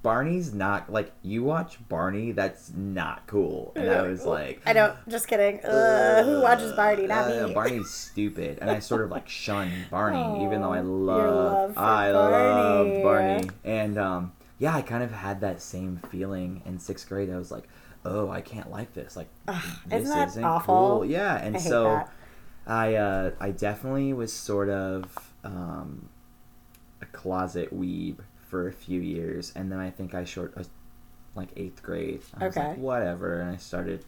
[0.04, 2.32] Barney's not like you watch Barney.
[2.32, 4.96] That's not cool, and I was like, I don't.
[5.08, 5.60] Just kidding.
[5.60, 7.06] Uh, who watches Barney?
[7.06, 7.54] Not uh, me.
[7.54, 12.12] Barney's stupid, and I sort of like shun Barney, even though I love, love I
[12.12, 12.94] Barney.
[12.94, 17.30] love Barney, and um, yeah, I kind of had that same feeling in sixth grade.
[17.30, 17.68] I was like,
[18.06, 19.16] oh, I can't like this.
[19.16, 20.98] Like, this isn't that isn't awful?
[21.00, 21.06] cool.
[21.06, 22.12] Yeah, and I so that.
[22.68, 26.10] I, uh, I definitely was sort of um,
[27.02, 30.64] a closet weeb for a few years, and then I think I short, uh,
[31.36, 32.22] like eighth grade.
[32.40, 32.70] I was Okay.
[32.70, 34.04] like, whatever, and I started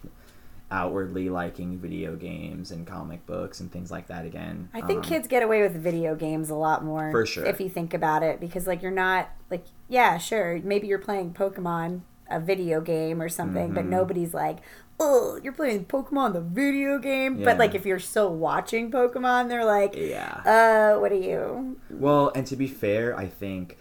[0.70, 4.68] outwardly liking video games and comic books and things like that again.
[4.74, 7.10] I think Um, kids get away with video games a lot more.
[7.10, 7.44] For sure.
[7.44, 11.32] If you think about it, because like you're not like yeah, sure, maybe you're playing
[11.34, 13.88] Pokemon, a video game or something, but Mhm.
[13.90, 14.58] nobody's like,
[15.00, 17.38] oh, you're playing Pokemon the video game.
[17.38, 17.44] Yeah.
[17.44, 20.40] But like if you're still watching Pokemon, they're like, Yeah.
[20.46, 21.76] uh, what are you?
[21.90, 23.76] Well, and to be fair, I think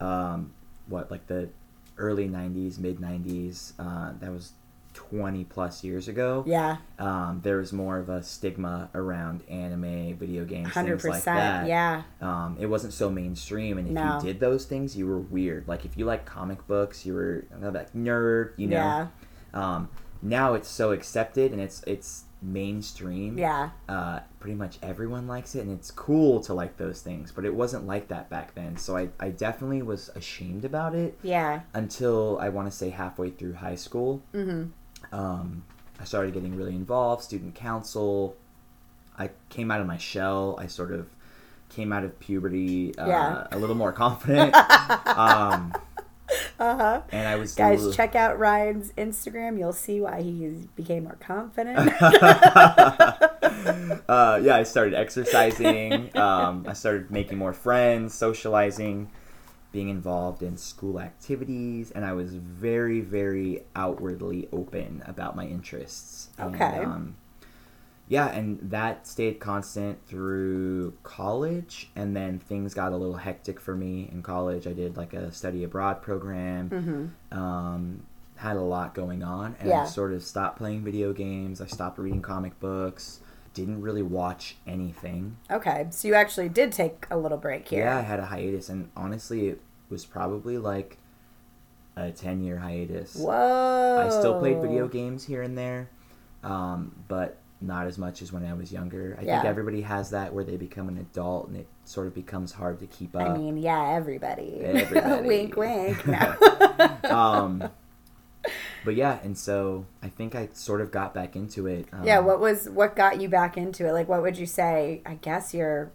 [0.00, 0.52] um,
[0.86, 1.48] what like the
[1.96, 4.52] early '90s, mid '90s, uh, that was
[4.98, 6.42] 20 plus years ago.
[6.44, 11.24] Yeah, Um, there was more of a stigma around anime, video games, hundred things like
[11.24, 11.68] that.
[11.68, 14.16] Yeah, Um, it wasn't so mainstream, and if No.
[14.16, 15.68] you did those things, you were weird.
[15.68, 18.76] Like if you like comic books, you were like nerd, you know.
[18.76, 19.06] yeah,
[19.54, 19.88] Um,
[20.20, 23.36] now it's so accepted, and it's it's mainstream.
[23.38, 23.70] Yeah.
[23.88, 27.32] Uh, pretty much everyone likes it, and it's cool to like those things.
[27.32, 31.18] But it wasn't like that back then, so I, I definitely was ashamed about it
[31.22, 31.60] Yeah.
[31.74, 34.22] until I want to say halfway through high school.
[34.34, 34.70] Mm-hmm.
[35.12, 35.64] Um,
[36.00, 38.36] I started getting really involved, student council.
[39.18, 40.56] I came out of my shell.
[40.60, 41.06] I sort of
[41.70, 43.46] came out of puberty uh, Yeah.
[43.52, 44.54] a little more confident.
[45.06, 45.72] um,
[46.60, 47.00] Uh-huh.
[47.10, 49.58] and I was Guys, little- check out Ryan's Instagram.
[49.58, 51.78] You'll see why he became more confident.
[54.08, 56.10] uh, yeah, I started exercising.
[56.18, 59.08] Um, I started making more friends, socializing,
[59.72, 66.28] being involved in school activities, and I was very, very outwardly open about my interests.
[66.38, 66.84] And, Okay.
[66.84, 67.16] um,
[68.08, 73.76] yeah, and that stayed constant through college, and then things got a little hectic for
[73.76, 74.66] me in college.
[74.66, 76.70] I did like a study abroad program.
[76.70, 77.38] mm-hmm.
[77.38, 78.02] Um,
[78.36, 79.82] had a lot going on, and Yeah.
[79.82, 81.60] I sort of stopped playing video games.
[81.60, 83.18] I stopped reading comic books.
[83.58, 85.36] Didn't really watch anything.
[85.50, 87.86] Okay, so you actually did take a little break here.
[87.86, 90.96] Yeah, I had a hiatus, and honestly, it was probably like
[91.96, 93.16] a ten year hiatus.
[93.16, 94.06] Whoa.
[94.06, 95.90] I still played video games here and there,
[96.44, 99.16] um, but not as much as when I was younger.
[99.20, 102.52] I think everybody has that where they become an adult, and it sort of becomes
[102.52, 103.28] hard to keep up.
[103.28, 104.60] I mean, yeah, everybody.
[104.60, 105.26] Everybody.
[105.26, 106.06] wink, wink.
[106.06, 107.10] No.
[107.10, 107.68] um,
[108.84, 111.86] but yeah, and so I think I sort of got back into it.
[111.92, 113.92] Um, yeah, what was what got you back into it?
[113.92, 115.02] Like, what would you say?
[115.06, 115.90] I guess your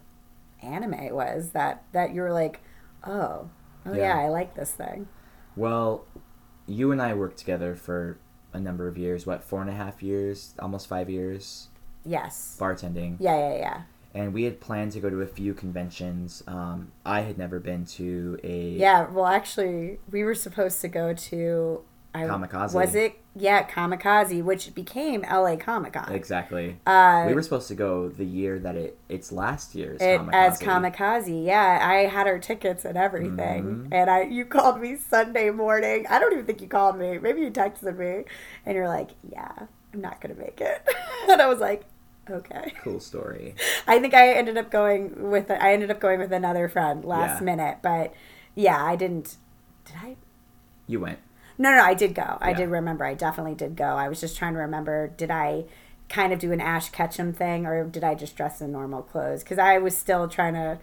[0.62, 2.60] anime was that that you were like,
[3.06, 3.48] oh,
[3.86, 4.18] oh yeah, Yeah.
[4.18, 5.08] I like this thing.
[5.56, 6.04] Well,
[6.66, 8.18] you and I worked together for
[8.52, 9.26] a number of years.
[9.26, 11.68] What, four and a half years, almost five years,
[12.04, 12.56] Yes.
[12.58, 13.16] bartending.
[13.20, 13.82] Yeah, yeah, yeah.
[14.14, 16.42] And we had planned to go to a few conventions.
[16.46, 19.08] Um, I had never been to a Yeah.
[19.10, 21.82] Well, actually, we were supposed to go to.
[22.14, 22.74] I, Comikaze.
[22.74, 23.14] Was it?
[23.36, 26.12] Yeah, Comikaze, which became LA Comic Con.
[26.12, 26.76] Exactly.
[26.86, 30.32] Uh, we were supposed to go the year that it it's last year's it Comikaze.
[30.34, 33.88] as comikaze yeah i had our tickets and everything Mhm.
[33.92, 37.40] and i you called me sunday morning i don't even think you called me maybe
[37.40, 38.24] you texted me
[38.64, 39.50] and you're like yeah
[39.92, 40.86] i'm not gonna make it
[41.28, 41.84] and i was like
[42.30, 43.54] okay Cool story.
[43.88, 47.40] i think i ended up going with i ended up going with another friend last
[47.40, 47.44] Yeah.
[47.44, 48.14] minute but
[48.54, 49.36] yeah i didn't
[49.84, 50.16] did i
[50.86, 51.18] You went.
[51.58, 52.38] No, no, I did go.
[52.40, 52.56] I Yeah.
[52.56, 53.04] did remember.
[53.04, 53.84] I definitely did go.
[53.84, 55.08] I was just trying to remember.
[55.08, 55.64] Did I
[56.08, 59.42] kind of do an Ash Ketchum thing, or did I just dress in normal clothes?
[59.42, 60.78] Because I was still trying to.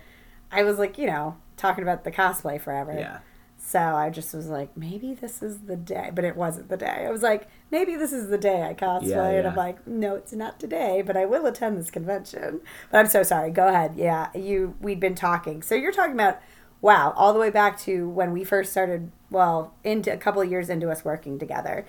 [0.51, 2.93] I was like, you know, talking about the cosplay forever.
[2.97, 3.19] Yeah.
[3.63, 7.05] So I just was like, maybe this is the day, but it wasn't the day.
[7.07, 10.15] I was like, maybe this is the day I cosplay, Yeah, and I'm like, no,
[10.15, 12.61] it's not today, but I will attend this convention.
[12.89, 13.51] But I'm so sorry.
[13.51, 13.93] Go ahead.
[13.95, 14.75] Yeah, you.
[14.81, 15.61] We'd been talking.
[15.61, 16.39] So you're talking about,
[16.81, 19.11] wow, all the way back to when we first started.
[19.31, 21.85] Well, into a couple of years into us working together.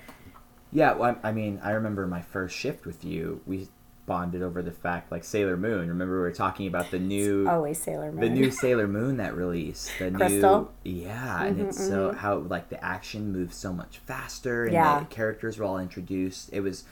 [0.70, 3.42] Yeah, well, I I mean, I remember my first shift with you.
[3.46, 3.68] We
[4.06, 5.88] bonded over the fact, like Sailor Moon.
[5.88, 8.20] Remember, we were talking about the new, Always Sailor Moon.
[8.20, 9.90] the new Sailor Moon that released.
[9.98, 10.70] The Crystal?
[10.84, 14.72] new, yeah, and Mhm, it's so how like the action moves so much faster, and
[14.74, 15.00] Yeah.
[15.00, 16.48] the characters were all introduced.
[16.52, 16.84] It was,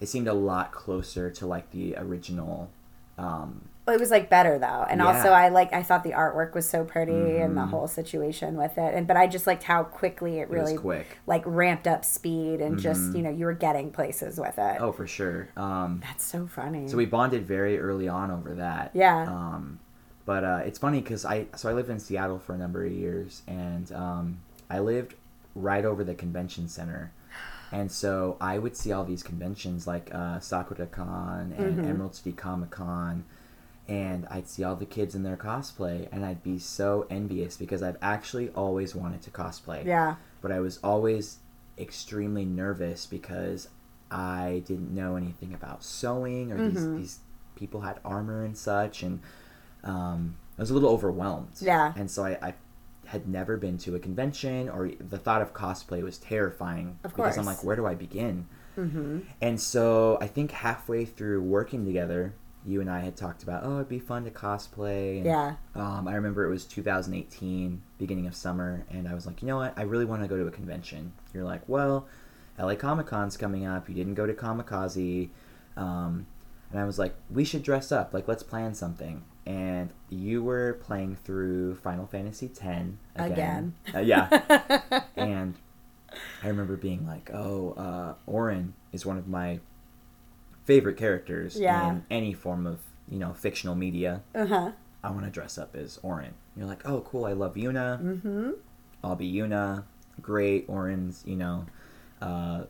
[0.00, 2.70] it seemed a lot closer to like the original.
[3.18, 5.08] Um, It was like better though, and Yeah.
[5.08, 7.68] also I like I thought the artwork was so pretty and the Mhm.
[7.68, 11.18] whole situation with it, and but I just liked how quickly it it really quick.
[11.26, 13.16] like ramped up speed and just Mhm.
[13.16, 14.78] you know you were getting places with it.
[14.80, 15.48] Oh, for sure.
[15.56, 16.88] Um, That's so funny.
[16.88, 18.90] So we bonded very early on over that.
[18.94, 19.24] Yeah.
[19.28, 19.80] Um,
[20.24, 22.90] but uh, it's funny because I so I lived in Seattle for a number of
[22.92, 24.38] years, and um,
[24.70, 25.14] I lived
[25.54, 27.10] right over the convention center,
[27.70, 31.86] and so I would see all these conventions like uh, Sakura Con and Mhm.
[31.86, 33.24] Emerald City Comic Con.
[33.86, 37.82] And I'd see all the kids in their cosplay, and I'd be so envious because
[37.82, 41.38] I've actually always wanted to cosplay yeah, but I was always
[41.78, 43.68] extremely nervous because
[44.10, 46.72] I didn't know anything about sewing or Mhm.
[46.72, 47.18] these these
[47.56, 49.20] people had armor and such, and
[49.82, 51.52] um, I was a little overwhelmed.
[51.60, 51.92] Yeah.
[51.96, 52.54] and so I, I
[53.06, 57.26] had never been to a convention, or the thought of cosplay was terrifying Of course.
[57.34, 58.46] because I'm like, where do I begin?
[58.76, 62.32] hmm And so I think halfway through working together,
[62.66, 65.18] you and I had talked about, oh, it'd be fun to cosplay.
[65.18, 69.42] And yeah, um, I remember it was 2018, beginning of summer, and I was like,
[69.42, 69.76] you know what?
[69.76, 71.12] I really want to go to a convention.
[71.32, 72.06] You're like, well,
[72.58, 73.88] LA Comic Con's coming up.
[73.88, 75.28] You didn't go to Comikaze.
[75.76, 76.26] Um,
[76.70, 78.14] and I was like, we should dress up.
[78.14, 79.24] Like, let's plan something.
[79.46, 82.60] And you were playing through Final Fantasy X
[83.14, 83.74] again.
[83.94, 85.02] Uh, yeah.
[85.16, 85.54] and
[86.42, 89.60] I remember being like, oh, uh, Auron is one of my
[90.64, 91.88] favorite characters Yeah.
[91.90, 94.22] in any form of, you know, fictional media.
[94.34, 94.70] uh huh,
[95.02, 96.32] I want to dress up as Auron.
[96.56, 97.26] You're like, oh, cool.
[97.26, 97.98] I love Yuna.
[98.20, 98.50] hmm
[99.02, 99.84] I'll be Yuna.
[100.22, 100.66] Great.
[100.68, 101.66] Auron's, you know,
[102.22, 102.62] uh,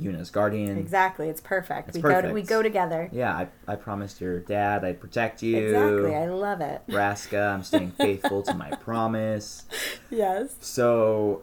[0.00, 0.78] Yuna's guardian.
[0.78, 1.28] Exactly.
[1.28, 1.88] It's perfect.
[1.88, 2.34] It's we go to, perfect.
[2.34, 3.10] we go together.
[3.12, 5.56] Yeah, I, I promised your dad I'd protect you.
[5.58, 6.14] Exactly.
[6.14, 6.82] I love it.
[6.88, 9.64] Braska, I'm staying faithful to my promise.
[10.10, 10.56] Yes.
[10.60, 11.42] So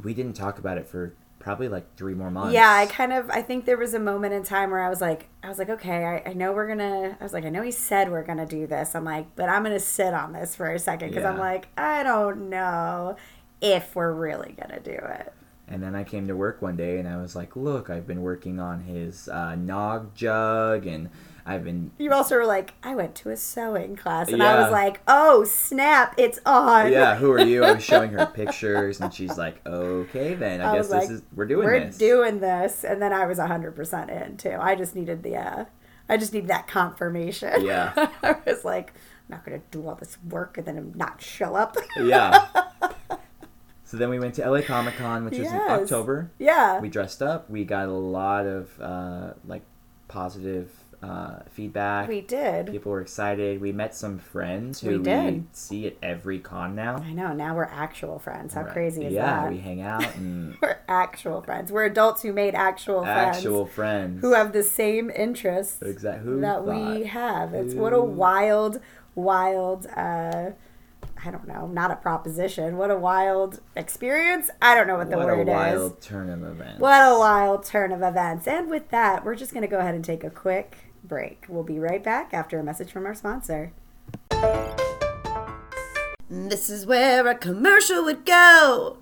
[0.00, 2.54] we didn't talk about it for probably like three more months.
[2.54, 5.00] Yeah, I kind of I think there was a moment in time where I was
[5.00, 7.62] like I was like, okay, I, I know we're gonna I was like, I know
[7.62, 8.94] he said we're gonna do this.
[8.94, 12.02] I'm like, but I'm gonna sit on this for a second because I'm like, I
[12.02, 13.16] don't know
[13.60, 15.32] if we're really gonna do it.
[15.68, 18.22] And then I came to work one day and I was like, look, I've been
[18.22, 21.08] working on his uh, nog jug and
[21.44, 24.70] I've been You also were like, I went to a sewing class and I was
[24.70, 26.92] like, oh snap, it's on.
[26.92, 27.64] yeah, who are you?
[27.64, 31.00] I was showing her pictures, and she's like, "Okay, then I, I guess was this
[31.08, 34.36] like, is we're doing we're this." doing this, and then I was hundred percent in
[34.36, 34.56] too.
[34.60, 35.64] I just needed the, uh,
[36.08, 37.64] I just needed that confirmation.
[37.64, 37.92] Yeah.
[38.22, 38.90] I was like,
[39.28, 41.76] I'm not gonna do all this work and then not show up.
[41.98, 42.46] yeah.
[43.84, 46.30] So then we went to LA Comic Con, which was in October.
[46.38, 47.50] yeah, We dressed up.
[47.50, 49.60] We got a lot of uh, like
[50.08, 50.70] positive
[51.02, 52.08] uh, feedback.
[52.08, 52.66] we did.
[52.70, 53.60] People were excited.
[53.60, 56.96] We met some friends who We we, see at every con now.
[56.96, 57.32] I know.
[57.32, 58.54] Now we're actual friends.
[58.54, 58.72] How Right.
[58.72, 59.42] crazy is yeah, that?
[59.44, 61.72] Yeah, we hang out and We're actual friends.
[61.72, 66.64] We're adults who made actual friends actual friends who have the same interests exactly that
[66.64, 67.52] we have.
[67.54, 68.80] It's what a wild,
[69.16, 69.86] wild.
[69.96, 70.50] uh
[71.24, 72.76] I don't know, not a proposition.
[72.76, 74.50] What a wild experience.
[74.60, 75.56] I don't know what the what word a is.
[75.56, 76.80] wild turn of events.
[76.80, 78.48] What a wild turn of events.
[78.48, 81.46] And with that, we're just going to go ahead and take a quick break.
[81.48, 83.72] We'll be right back after a message from our sponsor.
[86.28, 88.98] This is where a commercial would go.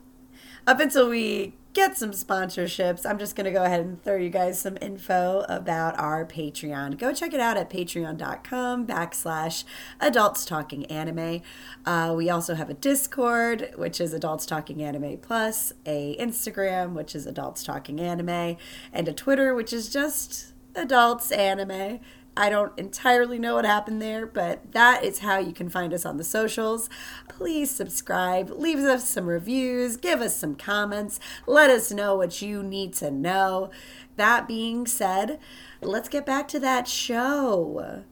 [0.67, 4.31] Up until we get some sponsorships, I'm just going to go ahead and throw you
[4.31, 6.99] guys some info about our Patreon.
[6.99, 9.65] Go check it out at patreon.com backslash
[10.01, 11.43] adults talking anime.
[11.87, 17.15] Uh, we also have a Discord, which is adults talking anime plus, a Instagram, which
[17.15, 18.57] is adults talking anime,
[18.93, 22.01] and a Twitter, which is just adults anime.
[22.37, 26.07] I don't entirely know what happened there, but that is how you can find us
[26.07, 26.89] on the socials.
[27.29, 32.63] Please subscribe, leave us some reviews, give us some comments, let us know what you
[32.63, 33.71] need to know.
[34.17, 35.39] That being said,
[35.81, 38.05] let's get back to that show.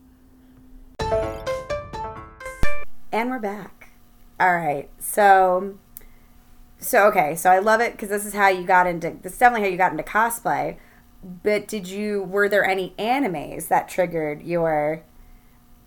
[3.11, 3.93] And we're back.
[4.39, 4.91] All right.
[4.99, 5.79] So
[6.81, 9.39] so okay, so I love it because this is how you got into this is
[9.39, 10.77] definitely how you got into cosplay.
[11.23, 15.03] But did you were there any animes that triggered your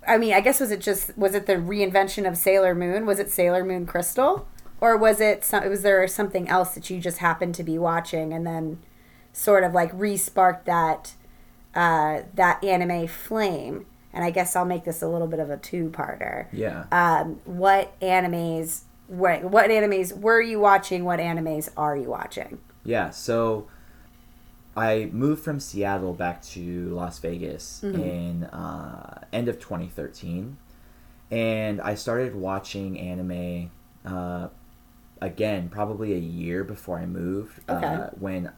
[0.08, 3.06] I mean, I guess was it just was it the reinvention of Sailor Moon?
[3.06, 4.48] Was it Sailor Moon Crystal?
[4.80, 8.34] Or was it some was there something else that you just happened to be watching
[8.34, 8.80] and then
[9.32, 11.14] sort of like re-sparked that
[11.76, 13.86] uh, that anime flame?
[14.14, 16.86] And I guess I'll make this a little bit of a two-parter yeah.
[16.92, 23.10] um, what animes what, what animes were you watching what animes are you watching Yeah,
[23.10, 23.68] so
[24.76, 28.02] I moved from Seattle back to Las Vegas Mm-hmm.
[28.02, 30.58] in uh, end of 2013,
[31.30, 33.72] and I started watching anime
[34.06, 34.48] uh,
[35.22, 37.60] again probably a year before I moved.
[37.70, 37.86] Okay.
[37.86, 38.52] Uh, when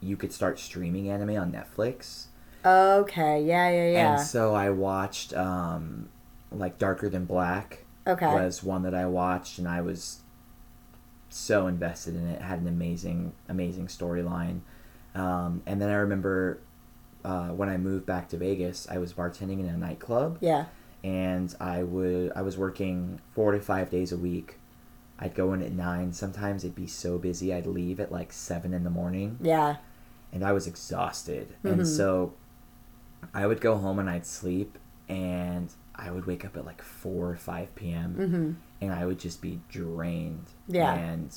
[0.00, 2.26] you could start streaming anime on Netflix,
[2.64, 6.08] okay yeah yeah yeah and so I watched um,
[6.50, 10.20] like Darker Than Black okay was one that I watched, and I was
[11.28, 12.36] so invested in it.
[12.36, 14.60] it had an amazing, amazing storyline.
[15.14, 16.60] Um, and then I remember
[17.24, 20.66] uh, when I moved back to Vegas, I was bartending in a nightclub, yeah
[21.02, 24.56] and I would I was working four to five days a week.
[25.18, 26.12] I'd go in at nine.
[26.12, 29.76] Sometimes it'd be so busy, I'd leave at like seven in the morning, yeah
[30.32, 31.54] and I was exhausted.
[31.64, 31.72] Mhm.
[31.72, 32.34] And so
[33.34, 37.28] I would go home and I'd sleep, and I would wake up at like four
[37.30, 38.52] or five p.m mm-hmm.
[38.80, 40.46] and I would just be drained.
[40.68, 40.94] Yeah.
[40.94, 41.36] And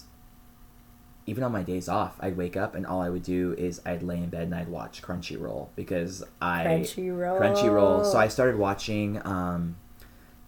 [1.26, 4.04] even on my days off, I'd wake up and all I would do is I'd
[4.04, 8.06] lay in bed and I'd watch Crunchyroll because I Crunchyroll Crunchyroll.
[8.12, 9.78] So I started watching um,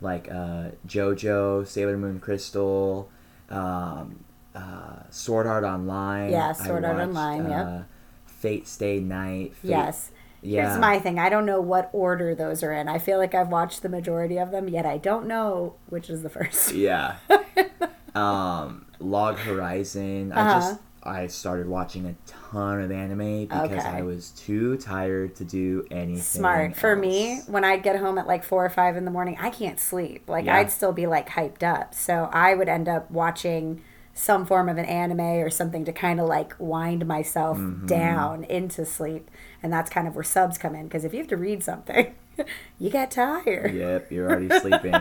[0.01, 3.09] like uh, JoJo, Sailor Moon Crystal,
[3.49, 4.23] um,
[4.53, 6.32] uh, Sword Art Online.
[6.32, 7.65] Yeah, Sword Art watched, Online, yep.
[7.65, 7.80] uh,
[8.26, 9.55] Fate Stay Night.
[9.55, 10.11] Fate, yes
[10.41, 10.67] Yeah.
[10.67, 13.47] here's my thing i don't know what order those are in i feel like i've
[13.47, 17.15] watched the majority of them yet i don't know which is the first Yeah.
[18.13, 20.31] um, Log Horizon.
[20.31, 20.53] I Uh-huh.
[20.59, 23.79] just I started watching a ton of anime because Okay.
[23.79, 26.17] I was too tired to do anything.
[26.23, 29.37] smart for me when i'd get home at like four or five in the morning
[29.39, 30.55] i can't sleep like Yeah.
[30.57, 33.81] i'd still be like hyped up so i would end up watching
[34.15, 37.85] some form of an anime or something to kind of like wind myself Mm-hmm.
[37.85, 39.29] down into sleep
[39.61, 42.15] and that's kind of where subs come in because if you have to read something
[42.79, 44.95] you get tired Yep, you're already sleeping.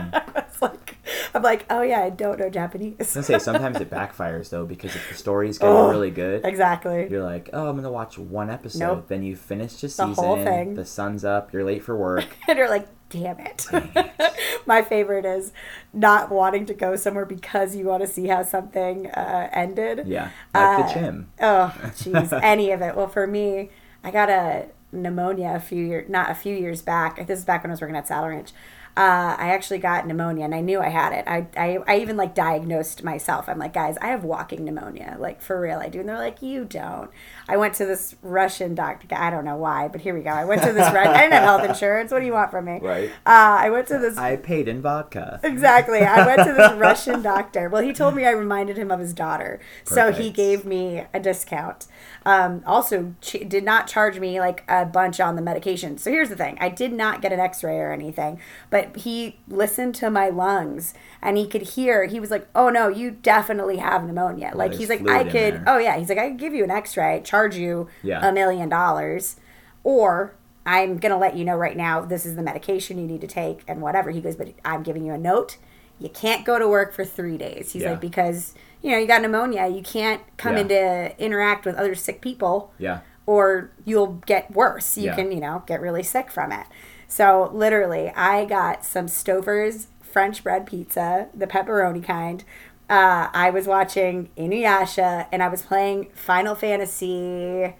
[1.35, 2.95] I'm like, oh yeah, I don't know Japanese.
[3.15, 6.45] I was say sometimes it backfires though because if the story's getting Oh, really good,
[6.45, 7.07] exactly.
[7.11, 8.79] you're like, oh, I'm gonna watch one episode.
[8.79, 9.07] Nope.
[9.09, 10.11] Then you finish the season.
[10.13, 10.75] The whole thing.
[10.75, 11.53] The sun's up.
[11.53, 12.25] You're late for work.
[12.47, 13.67] and you're like, damn it.
[14.65, 15.51] My favorite is
[15.93, 20.07] not wanting to go somewhere because you want to see how something uh, ended.
[20.07, 21.29] Yeah, like Uh, the gym.
[21.41, 22.95] Oh, jeez, any of it.
[22.95, 23.69] Well, for me,
[24.03, 27.27] I got a pneumonia a few years, not a few years back.
[27.27, 28.51] This is back when I was working at Saddle Ranch.
[28.97, 31.25] Uh, I actually got pneumonia, and I knew I had it.
[31.27, 33.49] I, I, I even like diagnosed myself.
[33.49, 35.99] I'm like, guys, I have walking pneumonia, like for real, I do.
[35.99, 37.09] And they're like, you don't.
[37.49, 39.07] I went to this Russian doctor.
[39.13, 40.29] I don't know why, but here we go.
[40.29, 40.89] I went to this.
[40.93, 42.11] Ru- I didn't have health insurance.
[42.11, 42.79] What do you want from me?
[42.81, 43.09] Right.
[43.25, 45.39] Uh, I went to this I paid in vodka.
[45.43, 45.99] Exactly.
[45.99, 47.67] I went to this Russian doctor.
[47.69, 49.59] Well, he told me I reminded him of his daughter.
[49.83, 51.87] So he gave me a discount.
[52.25, 55.97] Um, also, ch- did not charge me like a bunch on the medication.
[55.97, 58.39] So here's the thing I did not get an x ray or anything,
[58.69, 62.87] but he listened to my lungs and he could hear, he was like, oh no,
[62.87, 64.51] you definitely have pneumonia.
[64.53, 65.63] Like, he's like, I could, there.
[65.67, 68.69] oh yeah, he's like, I could give you an x ray, charge you a million
[68.69, 69.37] dollars.
[69.83, 73.27] Or I'm to let you know right now, this is the medication you need to
[73.27, 74.09] take and whatever.
[74.11, 75.57] He goes, but I'm giving you a note.
[75.99, 77.71] You can't go to work for three days.
[77.71, 77.91] He's Yeah.
[77.91, 79.67] like, because, you know, you got pneumonia.
[79.67, 80.61] You can't come Yeah.
[80.61, 82.99] in to interact with other sick people Yeah.
[83.25, 84.97] or you'll get worse.
[84.97, 85.15] You Yeah.
[85.15, 86.65] can, you know, get really sick from it.
[87.07, 92.43] So literally, I got some Stouffer's French bread pizza, the pepperoni kind.
[92.89, 97.75] Uh, I was watching Inuyasha and I was playing Final Fantasy.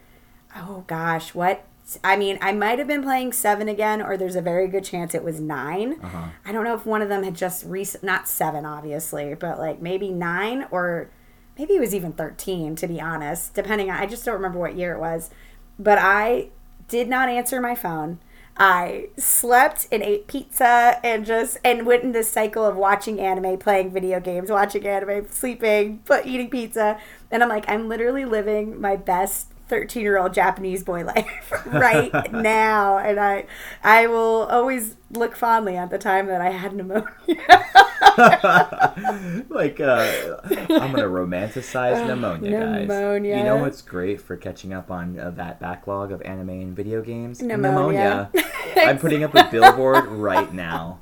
[0.56, 1.66] Oh gosh, what?
[2.04, 5.14] I mean, I might have been playing seven again, or there's a very good chance
[5.14, 6.30] it was 9 Uh-huh.
[6.44, 9.82] I don't know if one of them had just recent, not seven, obviously, but like
[9.82, 11.12] maybe nine or
[11.60, 14.76] maybe it was even 13, to be honest, depending on, I just don't remember what
[14.76, 15.30] year it was.
[15.78, 16.50] But I
[16.88, 18.18] did not answer my phone.
[18.58, 23.58] I slept and ate pizza and just and went in this cycle of watching anime,
[23.58, 27.00] playing video games, watching anime, sleeping, but eating pizza.
[27.30, 32.32] And I'm like, I'm literally living my best 13 year old Japanese boy life right
[32.32, 32.98] now.
[32.98, 33.46] And I
[33.84, 37.10] I will always look fondly at the time that I had pneumonia.
[39.50, 42.88] like uh, I'm gonna romanticize pneumonia, guys.
[42.88, 43.38] Pneumonia.
[43.38, 47.02] You know what's great for catching up on uh, that backlog of anime and video
[47.02, 47.42] games?
[47.42, 48.30] Pneumonia.
[48.78, 51.00] I'm putting up a billboard right now.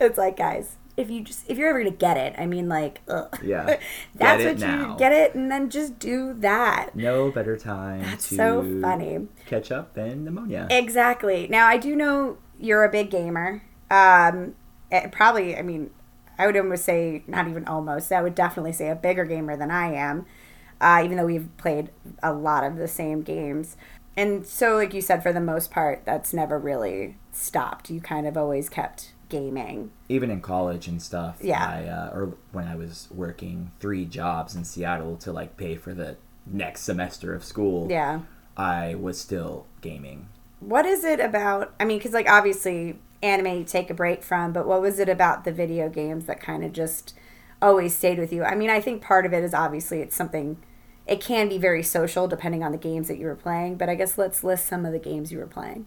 [0.00, 3.00] it's like, guys, if you just if you're ever gonna get it, I mean like
[3.08, 3.38] ugh.
[3.42, 3.78] Yeah.
[4.16, 4.92] That's what now.
[4.92, 6.94] you get it and then just do that.
[6.94, 9.28] No better time That's to so funny.
[9.46, 10.66] catch up than pneumonia.
[10.70, 11.46] Exactly.
[11.48, 13.62] Now I do know you're a big gamer.
[13.90, 14.54] Um,
[14.90, 15.90] and probably, I mean,
[16.38, 18.12] I would almost say not even almost.
[18.12, 20.26] I would definitely say a bigger gamer than I am.
[20.80, 21.90] Uh, even though we've played
[22.22, 23.76] a lot of the same games,
[24.16, 27.90] and so like you said, for the most part, that's never really stopped.
[27.90, 29.90] You kind of always kept gaming.
[30.08, 31.38] Even in college and stuff.
[31.40, 31.66] Yeah.
[31.66, 35.94] I, uh, or when I was working three jobs in Seattle to like pay for
[35.94, 36.16] the
[36.46, 37.88] next semester of school.
[37.90, 38.20] Yeah.
[38.56, 40.28] I was still gaming.
[40.60, 41.72] What is it about?
[41.78, 45.08] I mean, because like obviously anime you take a break from, but what was it
[45.08, 47.14] about the video games that kind of just
[47.62, 48.44] always stayed with you?
[48.44, 50.56] I mean, I think part of it is obviously it's something.
[51.06, 53.94] It can be very social depending on the games that you were playing, but I
[53.94, 55.86] guess let's list some of the games you were playing.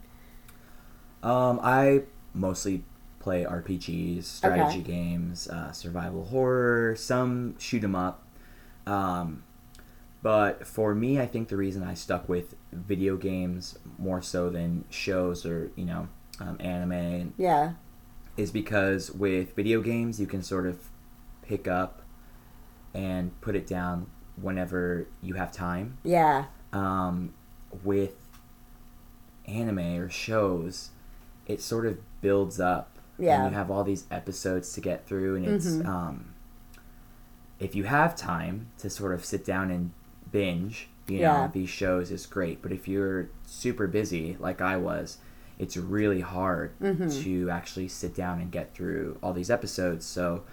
[1.22, 2.84] Um, I mostly
[3.22, 4.92] play RPGs, strategy Okay.
[4.92, 8.26] games, uh, survival horror, some shoot 'em up.
[8.88, 9.44] Um,
[10.24, 14.86] but for me, I think the reason I stuck with video games more so than
[14.90, 16.08] shows or you know
[16.40, 17.74] um, anime Yeah.
[18.38, 20.90] is because with video games you can sort of
[21.44, 22.02] pick up
[22.94, 24.08] and put it down
[24.42, 26.46] whenever you have time Yeah.
[26.74, 27.34] um,
[27.84, 28.16] with
[29.46, 30.90] anime or shows,
[31.46, 32.91] it sort of builds up.
[33.22, 33.44] Yeah.
[33.44, 35.86] And you have all these episodes to get through, and it's Mhm.
[35.86, 36.26] um,
[37.60, 39.92] if you have time to sort of sit down and
[40.32, 41.46] binge, you Yeah.
[41.46, 42.62] know, these shows is great.
[42.62, 45.18] But if you're super busy, like I was,
[45.60, 47.22] it's really hard Mhm.
[47.24, 50.06] to actually sit down and get through all these episodes.
[50.06, 50.44] So,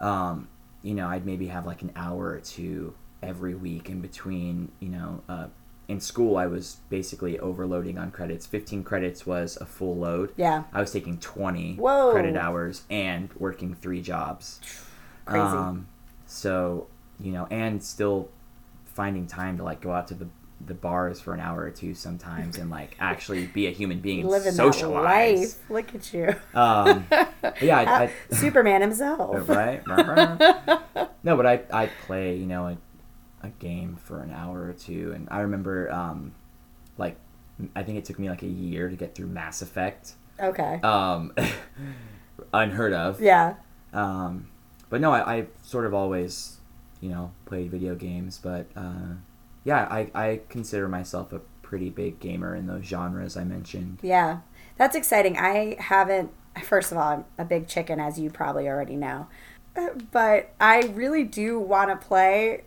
[0.00, 0.48] um,
[0.82, 4.88] you know, I'd maybe have like an hour or two every week in between, you
[4.90, 5.46] know, uh,
[5.90, 8.46] in school, I was basically overloading on credits.
[8.46, 10.32] 15 credits was a full load.
[10.36, 10.62] Yeah.
[10.72, 12.12] I was taking 20 Whoa.
[12.12, 14.60] credit hours and working three jobs.
[15.24, 15.40] Crazy.
[15.42, 15.88] Um,
[16.26, 16.86] so,
[17.18, 18.28] you know, and still
[18.84, 20.28] finding time to like go out to the
[20.66, 24.20] the bars for an hour or two sometimes and like actually be a human being
[24.20, 25.40] and Living that socialize.
[25.40, 25.70] life.
[25.70, 26.34] Look at you.
[26.54, 27.06] Um,
[27.62, 29.48] yeah, I, I, Superman himself.
[29.48, 29.82] right?
[31.24, 32.76] no, but I I play you know
[33.42, 36.32] a, game for an hour or two, and I remember um,
[36.98, 37.16] like
[37.74, 40.14] I think it took me like a year to get through Mass Effect.
[40.38, 40.80] Okay.
[40.82, 41.32] Um,
[42.52, 43.20] unheard of.
[43.20, 43.54] Yeah.
[43.92, 44.48] Um,
[44.88, 46.58] but no, I, I sort of always,
[47.00, 48.40] you know, played video games.
[48.42, 49.14] But uh,
[49.64, 53.98] yeah, I, I consider myself a pretty big gamer in those genres I mentioned.
[54.02, 54.40] Yeah,
[54.76, 55.36] that's exciting.
[55.36, 56.30] I haven't.
[56.64, 59.28] First of all, I'm a big chicken, as you probably already know.
[60.10, 62.64] But I really do want to play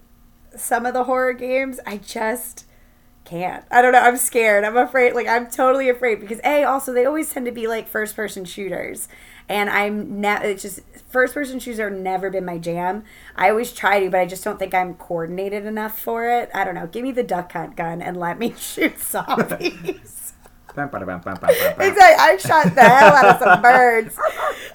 [0.56, 1.80] some of the horror games.
[1.86, 2.66] I just
[3.26, 3.66] can't.
[3.72, 4.00] I don't know.
[4.02, 4.64] I'm scared.
[4.64, 5.14] I'm afraid.
[5.14, 8.46] Like I'm totally afraid because a also they always tend to be like first person
[8.46, 9.08] shooters,
[9.50, 13.04] and I'm ne- it's just first person shooters have never been my jam.
[13.36, 16.50] I always try to, but I just don't think I'm coordinated enough for it.
[16.54, 16.88] I don't know.
[16.88, 20.23] Give me the duck hunt gun and let me shoot zombies.
[21.82, 22.02] Exactly.
[22.02, 24.18] I shot the hell out of some birds.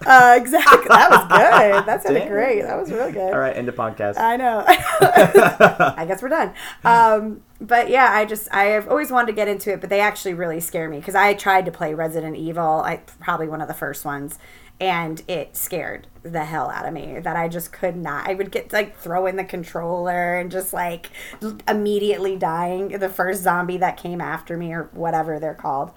[0.06, 0.88] Uh, exactly.
[0.88, 1.86] That was good.
[1.86, 2.28] That sounded Damn.
[2.28, 2.62] great.
[2.62, 3.32] That was really good.
[3.32, 4.16] All right, end the podcast.
[4.16, 4.64] I know.
[4.68, 6.54] I guess we're done.
[6.84, 10.00] Um, but yeah, I just I have always wanted to get into it, but they
[10.00, 13.66] actually really scare me because I tried to play Resident Evil, I probably one of
[13.68, 14.38] the first ones,
[14.80, 18.28] and it scared the hell out of me that I just could not.
[18.28, 21.10] I would get like throwing the controller and just like
[21.66, 25.92] immediately dying the first zombie that came after me or whatever they're called.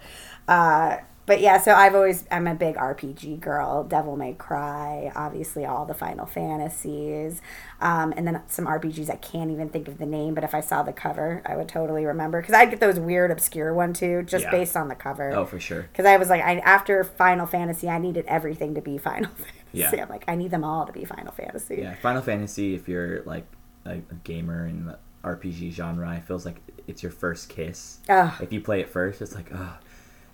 [0.48, 0.98] Uh,
[1.32, 3.84] but yeah, so I've always I'm a big RPG girl.
[3.84, 7.40] Devil May Cry, obviously all the Final Fantasies,
[7.80, 10.60] um, and then some RPGs I can't even think of the name, but if I
[10.60, 14.24] saw the cover, I would totally remember because I'd get those weird obscure one too,
[14.24, 14.50] just Yeah.
[14.50, 15.32] based on the cover.
[15.34, 15.82] oh, for sure.
[15.82, 19.30] Because I was like, I after Final Fantasy, I needed everything to be Final
[19.72, 19.96] Fantasy.
[19.96, 20.02] Yeah.
[20.02, 21.76] I'm like, I need them all to be Final Fantasy.
[21.76, 22.74] Yeah, Final Fantasy.
[22.74, 23.46] If you're like
[23.86, 26.56] a, a gamer in the RPG genre, it feels like
[26.86, 28.00] it's your first kiss.
[28.10, 28.34] Ugh.
[28.42, 29.78] If you play it first, it's like, oh,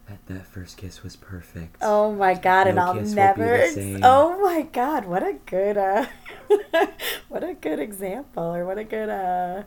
[0.09, 1.77] that, that first kiss was perfect.
[1.83, 3.45] Oh my god, and I'll kiss will be never.
[3.45, 4.01] the ex- same.
[4.03, 6.07] oh my god, what a good, uh,
[7.29, 9.65] what a good example, or what a good, uh,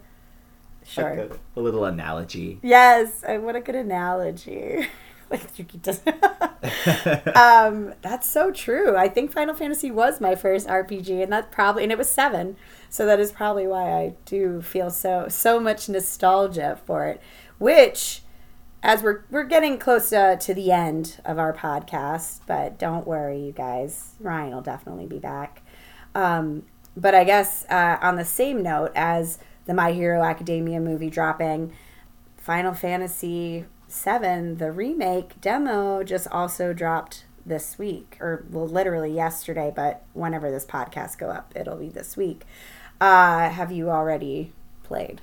[0.84, 1.30] sure.
[1.56, 2.60] A, a little analogy.
[2.64, 4.88] Yes, uh, what a good analogy.
[5.32, 6.02] like Yuki does.
[7.36, 8.98] um, that's so true.
[8.98, 12.58] I think Final Fantasy was my first RPG, and that probably and it was seven,
[12.89, 17.22] so that is probably why I do feel so so much nostalgia for it.
[17.60, 18.24] Which,
[18.84, 23.40] as we're we're getting close uh, to the end of our podcast, but don't worry,
[23.40, 24.16] you guys.
[24.20, 25.62] Ryan will definitely be back.
[26.16, 26.64] Um,
[26.98, 31.74] but I guess uh, on the same note as the My Hero Academia movie dropping,
[32.38, 39.72] Final Fantasy VII, the remake demo, just also dropped this week, or well, literally yesterday.
[39.74, 42.46] But whenever this podcast go up, it'll be this week.
[43.00, 44.54] Uh, have you already
[44.84, 45.22] played?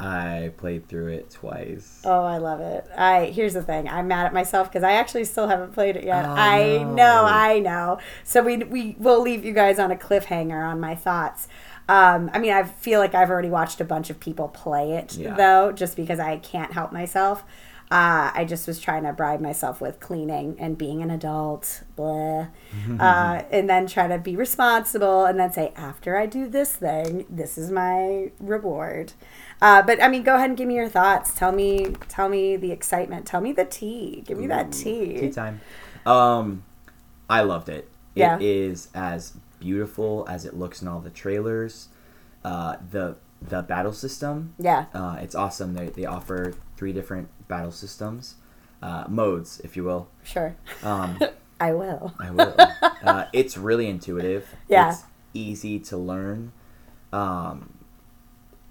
[0.00, 2.00] I played through it twice.
[2.04, 2.86] Oh, I love it.
[2.96, 3.88] I here's the thing.
[3.88, 6.24] I'm mad at myself because I actually still haven't played it yet.
[6.24, 6.94] Oh, I no.
[6.94, 7.98] know, I know.
[8.24, 11.48] So we we will leave you guys on a cliffhanger on my thoughts.
[11.88, 15.16] Um, I mean, I feel like I've already watched a bunch of people play it
[15.16, 15.34] Yeah.
[15.34, 17.44] though, just because I can't help myself.
[17.90, 22.46] Uh, I just was trying to bribe myself with cleaning and being an adult, blah,
[23.00, 27.26] uh, and then try to be responsible, and then say after I do this thing,
[27.28, 29.14] this is my reward.
[29.60, 31.34] Uh, but I mean, go ahead and give me your thoughts.
[31.34, 33.26] Tell me, tell me the excitement.
[33.26, 34.22] Tell me the tea.
[34.24, 35.18] Give me that tea.
[35.18, 35.60] Tea time.
[36.06, 36.62] Um,
[37.28, 37.88] I loved it.
[38.14, 38.36] Yeah.
[38.36, 41.88] It is as beautiful as it looks in all the trailers.
[42.44, 44.54] Uh, the the battle system.
[44.58, 45.74] Yeah, Uh, it's awesome.
[45.74, 48.36] They they offer three different battle systems,
[48.82, 50.08] uh, modes, if you will.
[50.24, 50.56] sure.
[50.82, 51.18] Um,
[51.60, 52.14] I will.
[52.18, 52.54] I will.
[53.02, 54.48] uh, it's really intuitive.
[54.68, 54.92] Yeah.
[54.92, 56.52] It's easy to learn.
[57.12, 57.74] Um,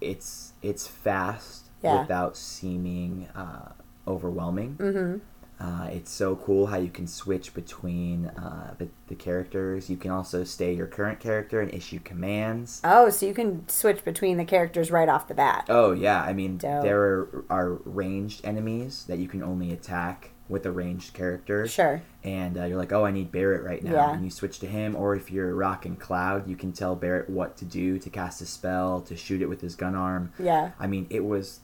[0.02, 2.02] it's it's fast Yeah.
[2.02, 3.74] without seeming uh,
[4.08, 4.78] overwhelming.
[4.80, 5.20] Mm-hmm.
[5.60, 9.90] Uh, it's so cool how you can switch between uh, the, the characters.
[9.90, 12.80] You can also stay your current character and issue commands.
[12.84, 15.66] Oh, so you can switch between the characters right off the bat.
[15.68, 16.84] Oh yeah, I mean Dope.
[16.84, 21.68] there are, are ranged enemies that you can only attack with a ranged character.
[21.68, 22.02] Sure.
[22.24, 24.14] and uh, you're like, oh, I need Barrett right now, Yeah.
[24.14, 24.96] and you switch to him.
[24.96, 28.42] Or if you're Rock and Cloud, you can tell Barrett what to do to cast
[28.42, 30.32] a spell, to shoot it with his gun arm.
[30.40, 30.72] Yeah.
[30.80, 31.60] I mean, it was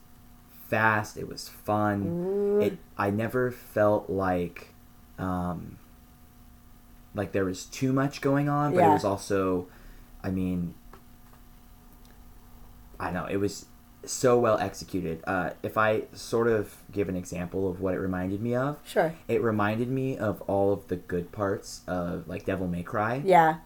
[0.70, 1.18] fast.
[1.18, 2.06] It was fun.
[2.08, 2.60] Ooh.
[2.62, 2.78] It.
[2.98, 4.70] I never felt like,
[5.20, 5.78] um,
[7.14, 8.90] like there was too much going on, but Yeah.
[8.92, 9.68] it was also,
[10.24, 10.74] I mean,
[13.00, 13.26] I know.
[13.26, 13.66] It was
[14.06, 15.24] so well executed.
[15.26, 19.14] Uh, if I sort of give an example of what it reminded me of, Sure.
[19.28, 23.58] it reminded me of all of the good parts of like Devil May Cry Yeah.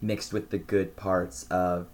[0.00, 1.86] mixed with the good parts of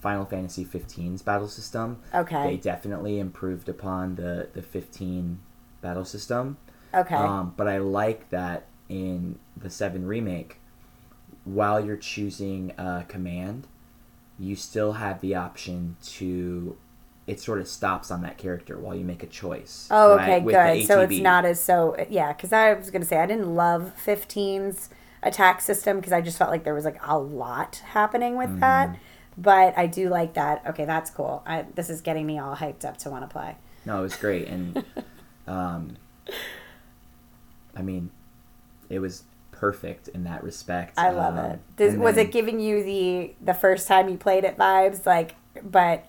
[0.00, 2.00] Final Fantasy 15's battle system.
[2.14, 2.42] Okay.
[2.50, 5.40] They definitely improved upon the the 15
[5.80, 6.56] battle system.
[6.94, 7.14] Okay.
[7.14, 10.58] Um, but I like that in the 7 remake
[11.44, 13.66] while you're choosing a command,
[14.38, 16.76] you still have the option to
[17.26, 19.88] it sort of stops on that character while you make a choice.
[19.90, 20.86] Oh, okay, the good.
[20.86, 21.96] So it's not as so.
[22.08, 24.88] Yeah, because I was gonna say I didn't love 15s.
[25.22, 28.60] attack system because I just felt like there was like a lot happening with Mm-hmm.
[28.60, 28.96] that.
[29.38, 30.62] But I do like that.
[30.68, 31.42] Okay, that's cool.
[31.46, 33.56] I, this is getting me all hyped up to want to play.
[33.84, 34.82] No, it was great, and
[35.46, 35.96] um,
[37.76, 38.10] I mean,
[38.88, 40.98] it was perfect in that respect.
[40.98, 41.60] I love Um, it.
[41.76, 45.34] Does, was then- it giving you the the first time you played it vibes like,
[45.62, 46.06] but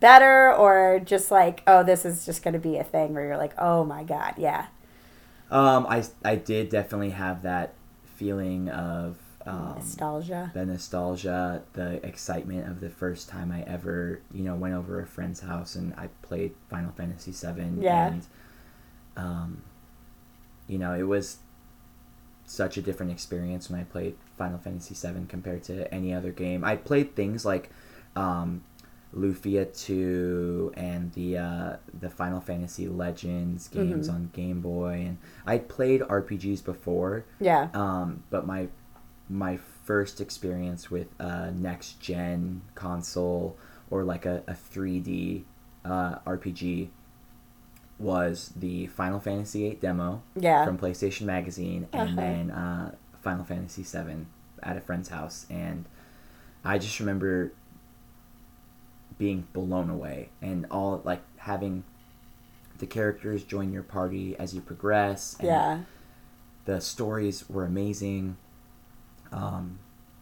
[0.00, 3.36] better or just like, oh, this is just going to be a thing where you're
[3.36, 4.66] like, oh my god, yeah,
[5.50, 7.74] Um, I I did definitely have that
[8.16, 9.16] feeling of
[9.50, 10.50] um, nostalgia.
[10.54, 15.06] the nostalgia, the excitement of the first time I ever, you know, went over a
[15.06, 18.08] friend's house and I played Final Fantasy 7 Yeah.
[18.12, 18.26] And,
[19.16, 19.62] um,
[20.66, 21.38] you know, it was
[22.46, 26.64] such a different experience when I played Final Fantasy 7 compared to any other game.
[26.64, 27.70] I played things like
[28.16, 28.64] um,
[29.14, 34.14] Lufia 2 and the uh, the Final Fantasy Legends games Mhm.
[34.14, 37.24] on Game Boy, and I played RPGs before.
[37.40, 38.68] Yeah, Um, but my
[39.28, 43.56] my first experience with a next gen console
[43.90, 45.44] or like a, a 3D
[45.84, 46.88] uh, RPG
[47.98, 52.20] was the Final Fantasy VIII demo yeah, from PlayStation Magazine, and Uh-huh.
[52.20, 54.26] then uh, Final Fantasy VII
[54.62, 55.84] at a friend's house, and
[56.64, 57.52] I just remember
[59.18, 61.84] being blown away, and all like having
[62.78, 65.36] the characters join your party as you progress.
[65.40, 65.78] And yeah,
[66.64, 68.36] the stories were amazing
[69.32, 69.78] um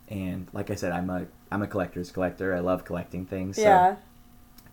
[0.08, 3.62] and like i said i'm a i'm a collector's collector i love collecting things so
[3.62, 3.96] yeah,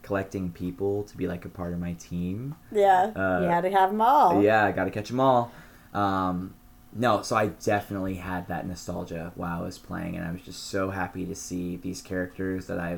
[0.02, 3.12] collecting people to be like a part of my team yeah.
[3.16, 4.42] uh, you had to have them all.
[4.42, 5.52] yeah i gotta catch them all
[5.94, 6.54] um
[6.92, 10.68] no so i definitely had that nostalgia while i was playing and i was just
[10.68, 12.98] so happy to see these characters that i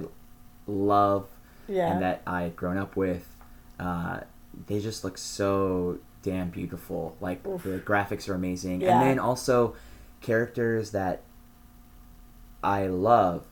[0.67, 1.27] love
[1.67, 1.91] yeah.
[1.91, 3.27] and that I had grown up with,
[3.79, 4.21] uh,
[4.67, 7.15] they just look so damn beautiful.
[7.19, 7.63] Like Oof.
[7.63, 8.99] the graphics are amazing, Yeah.
[8.99, 9.75] and then also
[10.26, 11.21] characters that
[12.63, 13.45] I love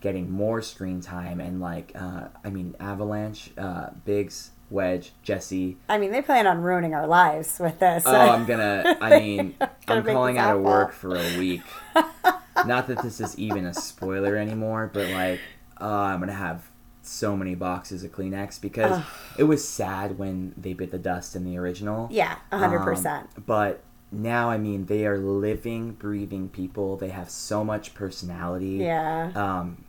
[0.00, 5.76] getting more screen time and like uh, I mean Avalanche, uh, Biggs, Wedge, Jesse.
[5.88, 8.04] I mean, they plan on ruining our lives with this.
[8.06, 8.96] Oh, I'm gonna.
[9.00, 9.54] I mean,
[9.88, 11.62] I'm calling out of work for a week.
[12.66, 15.40] Not that this is even a spoiler anymore, but like,
[15.80, 16.70] uh, I'm gonna have
[17.02, 19.04] so many boxes of Kleenex because Ugh.
[19.38, 22.08] it was sad when they bit the dust in the original.
[22.12, 23.28] yeah, a hundred Um, percent.
[23.46, 23.82] But
[24.12, 26.96] now, I mean, they are living, breathing people.
[26.96, 28.78] They have so much personality.
[28.78, 29.30] Yeah.
[29.34, 29.84] Um,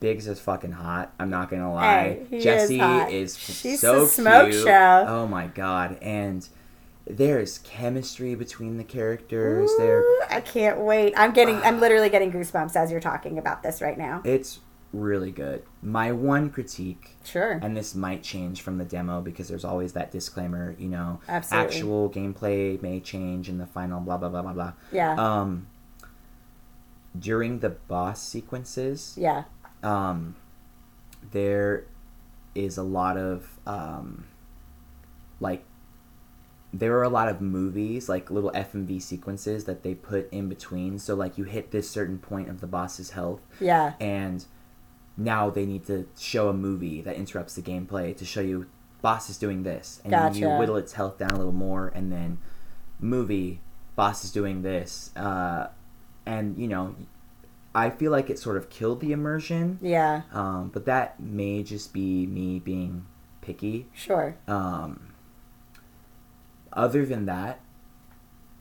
[0.00, 1.12] Biggs is fucking hot.
[1.18, 2.24] I'm not gonna lie.
[2.30, 4.64] Hey, he is is, She's so the smoke cute.
[4.64, 5.04] show.
[5.06, 5.98] Oh my god!
[6.00, 6.48] And
[7.06, 9.70] there's chemistry between the characters.
[9.76, 11.12] There, I can't wait.
[11.16, 11.56] I'm getting.
[11.56, 14.22] I'm literally getting goosebumps as you're talking about this right now.
[14.24, 14.60] it's
[14.92, 15.62] really good.
[15.82, 17.52] My one critique, Sure.
[17.62, 20.74] and this might change from the demo because there's always that disclaimer.
[20.78, 21.66] You know, Absolutely.
[21.74, 24.00] actual gameplay may change in the final.
[24.00, 24.72] Blah blah blah blah blah.
[24.92, 25.14] Yeah.
[25.14, 25.66] Um,
[27.18, 29.44] during the boss sequences, yeah.
[29.82, 30.34] um,
[31.30, 31.84] there
[32.54, 34.24] is a lot of um,
[35.40, 35.64] like
[36.74, 40.98] there are a lot of movies like little FMV sequences that they put in between.
[40.98, 43.92] So like you hit this certain point of the boss's health, Yeah.
[44.00, 44.44] and
[45.16, 48.66] now they need to show a movie that interrupts the gameplay to show you
[49.02, 52.10] boss is doing this, and then you whittle its health down a little more, and
[52.10, 52.38] then
[53.00, 53.60] movie
[53.96, 55.68] boss is doing this, uh,
[56.26, 56.94] and you know.
[57.74, 59.78] I feel like it sort of killed the immersion.
[59.80, 60.24] Yeah.
[60.30, 63.06] Um, but that may just be me being
[63.40, 63.86] picky.
[63.94, 64.36] Sure.
[64.46, 65.14] Um,
[66.70, 67.60] other than that,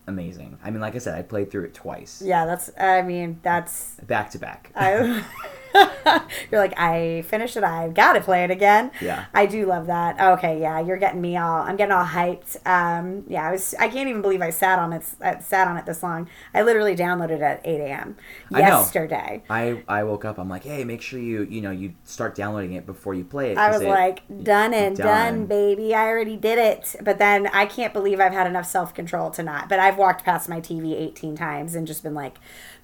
[0.07, 0.59] amazing.
[0.63, 2.45] I mean, like I said, I played through it twice, Yeah.
[2.45, 2.71] That's.
[2.79, 3.95] I mean, that's.
[3.95, 4.71] back to back.
[4.75, 5.25] I.
[6.51, 7.63] you're like I finished it.
[7.63, 8.91] I've got to play it again.
[9.01, 9.25] Yeah.
[9.33, 10.19] I do love that.
[10.19, 11.61] Okay, yeah, you're getting me all.
[11.61, 12.57] I'm getting all hyped.
[12.65, 13.73] Um, yeah, I was.
[13.79, 15.03] I can't even believe I sat on it.
[15.21, 16.29] I sat on it this long.
[16.53, 18.17] I literally downloaded it at 8 a.m.
[18.51, 19.43] Yesterday.
[19.49, 20.37] I, I woke up.
[20.37, 23.51] I'm like, hey, make sure you you know you start downloading it before you play
[23.51, 23.57] it.
[23.57, 25.07] I was it- like, done and done.
[25.07, 25.45] done.
[25.45, 25.93] baby.
[25.95, 26.95] I already did it.
[27.01, 29.69] But then I can't believe I've had enough self control to not.
[29.69, 32.37] But I've walked past my TV 18 times and just been like,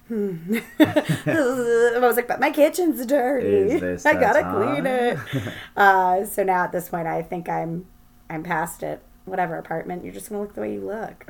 [0.08, 0.58] hmm.
[0.80, 3.74] I was like, but my kitchen's dirty.
[4.04, 5.18] I gotta clean it.
[5.76, 7.86] uh, so now at this point, I think I'm
[8.28, 9.02] I'm past it.
[9.24, 11.26] Whatever apartment, you're just gonna look the way you look.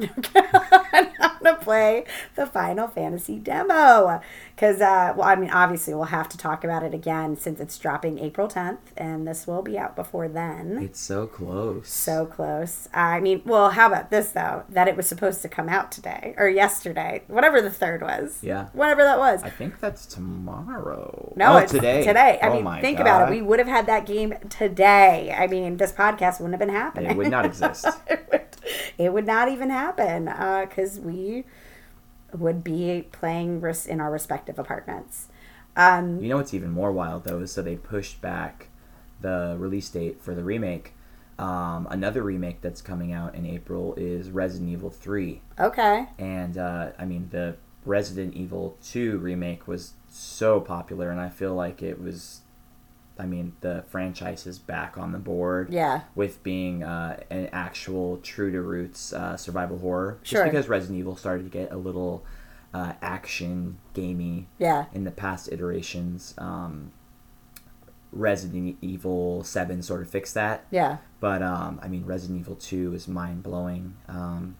[1.43, 4.21] Gonna play the Final Fantasy demo
[4.55, 7.79] because, uh, well, I mean, obviously we'll have to talk about it again since it's
[7.79, 10.79] dropping April 10th, and this will be out before then.
[10.83, 11.89] it's so close.
[11.89, 12.89] So close.
[12.93, 14.65] I mean, well, how about this though?
[14.69, 18.39] That it was supposed to come out today or yesterday, whatever the third was.
[18.43, 18.69] Yeah.
[18.73, 19.45] Whatever that was.
[19.45, 21.33] I think that's tomorrow.
[21.37, 22.05] No, oh, it's today.
[22.05, 22.41] Today.
[22.43, 23.03] I oh mean, think God.
[23.03, 23.35] about it.
[23.37, 25.35] We would have had that game today.
[25.39, 27.13] I mean, this podcast wouldn't have been happening.
[27.13, 27.87] It would not exist.
[28.09, 28.47] it, would,
[28.99, 31.28] it would not even happen because we
[32.33, 35.29] would be playing res- in our respective apartments.
[35.77, 38.69] Um, You know what's even more wild though is so they pushed back
[39.21, 40.93] the release date for the remake.
[41.39, 45.41] Um, another remake that's coming out in April is Resident Evil 3.
[45.61, 46.07] okay.
[46.19, 51.55] And uh, I mean, the Resident Evil 2 remake was so popular, and I feel
[51.55, 52.41] like it was.
[53.19, 56.03] I mean, the franchise is back on the board Yeah.
[56.15, 60.19] with being uh, an actual true to roots uh, survival horror.
[60.23, 60.43] Sure.
[60.45, 62.25] Just because Resident Evil started to get a little
[62.73, 64.85] uh, action gamey Yeah.
[64.93, 66.35] in the past iterations.
[66.39, 66.93] Um,
[68.11, 70.65] Resident Evil 7 sort of fixed that.
[70.71, 70.99] Yeah.
[71.21, 73.97] But, um, I mean, Resident Evil 2 is mind blowing.
[74.09, 74.57] Um,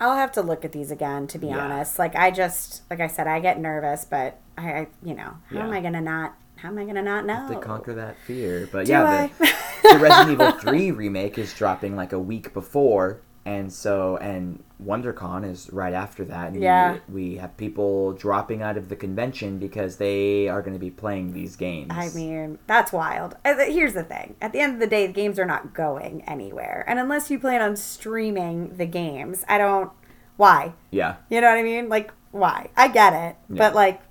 [0.00, 1.58] I'll have to look at these again to be Yeah.
[1.64, 1.98] honest.
[1.98, 5.58] Like I just like I said, I get nervous, but I, I you know, how
[5.60, 7.48] am I gonna not how am I gonna not know?
[7.48, 8.68] to conquer that fear.
[8.70, 13.20] But Do yeah, the, the Resident Evil 3 remake is dropping like a week before.
[13.44, 16.48] And so, and WonderCon is right after that.
[16.52, 16.98] And Yeah.
[17.08, 20.90] We, we have people dropping out of the convention because they are going to be
[20.90, 21.90] playing these games.
[21.90, 23.36] I mean, that's wild.
[23.46, 24.36] Uh, Here's the thing.
[24.42, 26.84] At the end of the day, the games are not going anywhere.
[26.86, 29.90] And unless you plan on streaming the games, I don't
[30.36, 30.74] why?
[30.90, 31.16] yeah.
[31.30, 31.88] You know what I mean?
[31.88, 32.68] Like why?
[32.76, 33.36] I get it.
[33.48, 33.56] Yeah.
[33.56, 34.02] But like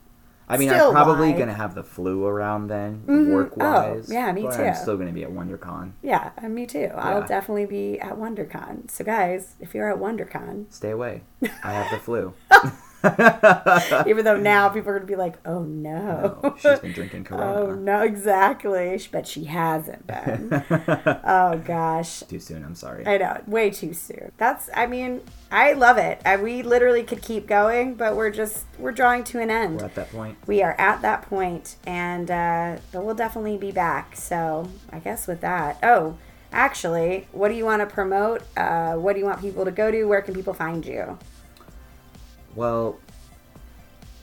[0.50, 1.38] I mean, Still I'm probably why?
[1.38, 3.32] going to have the flu around then, Mhm.
[3.34, 4.08] work wise.
[4.10, 4.64] Oh, yeah, me but too.
[4.64, 5.92] I'm still going to be at WonderCon.
[6.02, 6.90] yeah, and me too.
[6.96, 8.90] I'll definitely be at WonderCon.
[8.90, 11.24] So guys, if you're at WonderCon, Stay away.
[11.64, 12.34] I have the flu.
[14.08, 17.46] even though now people are gonna be like, "Oh no, No, she's been drinking Corona.
[17.62, 20.64] oh no, exactly," but she hasn't been.
[21.24, 22.64] oh gosh, Too soon.
[22.64, 23.06] I'm sorry.
[23.06, 24.32] I know, way too soon.
[24.38, 26.22] That's, I mean, I love it.
[26.26, 29.80] I, we literally could keep going, but we're just we're drawing to an end.
[29.80, 30.38] We're at that point.
[30.48, 34.16] We are at that point, and uh, but we'll definitely be back.
[34.16, 36.18] So I guess with that, oh,
[36.52, 38.44] actually, what do you want to promote?
[38.58, 40.04] Uh, what do you want people to go to?
[40.06, 41.18] Where can people find you?
[42.58, 42.98] Well,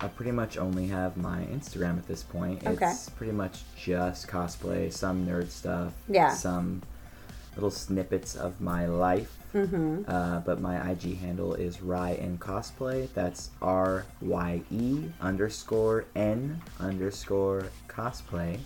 [0.01, 2.67] I pretty much only have my Instagram at this point.
[2.67, 2.91] Okay.
[2.91, 6.35] It's pretty much just cosplay, some nerd stuff, Yeah.
[6.35, 6.83] some
[7.55, 9.39] little snippets of my life.
[9.55, 10.03] Mm-hmm.
[10.09, 13.09] Uh, but my IG handle is Ryan Cosplay.
[13.15, 18.59] That's R Y E underscore N underscore cosplay.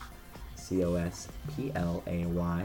[0.55, 2.63] C O S P L A Y.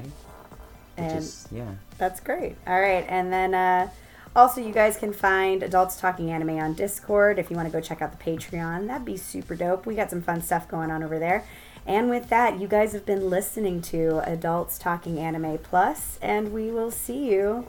[0.95, 1.71] Which And- is, yeah.
[1.97, 2.55] That's great.
[2.65, 3.89] All right, and then uh,
[4.35, 7.81] also you guys can find Adults Talking Anime on Discord if you want to go
[7.81, 8.87] check out the Patreon.
[8.87, 9.85] That'd be super dope.
[9.85, 11.45] We got some fun stuff going on over there.
[11.85, 16.71] And with that, you guys have been listening to Adults Talking Anime Plus, and we
[16.71, 17.67] will see you,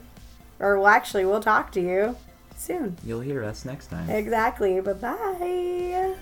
[0.60, 2.16] or well, actually, we'll talk to you
[2.56, 2.96] soon.
[3.04, 4.08] You'll hear us next time.
[4.08, 4.80] Exactly.
[4.80, 6.14] Bye bye.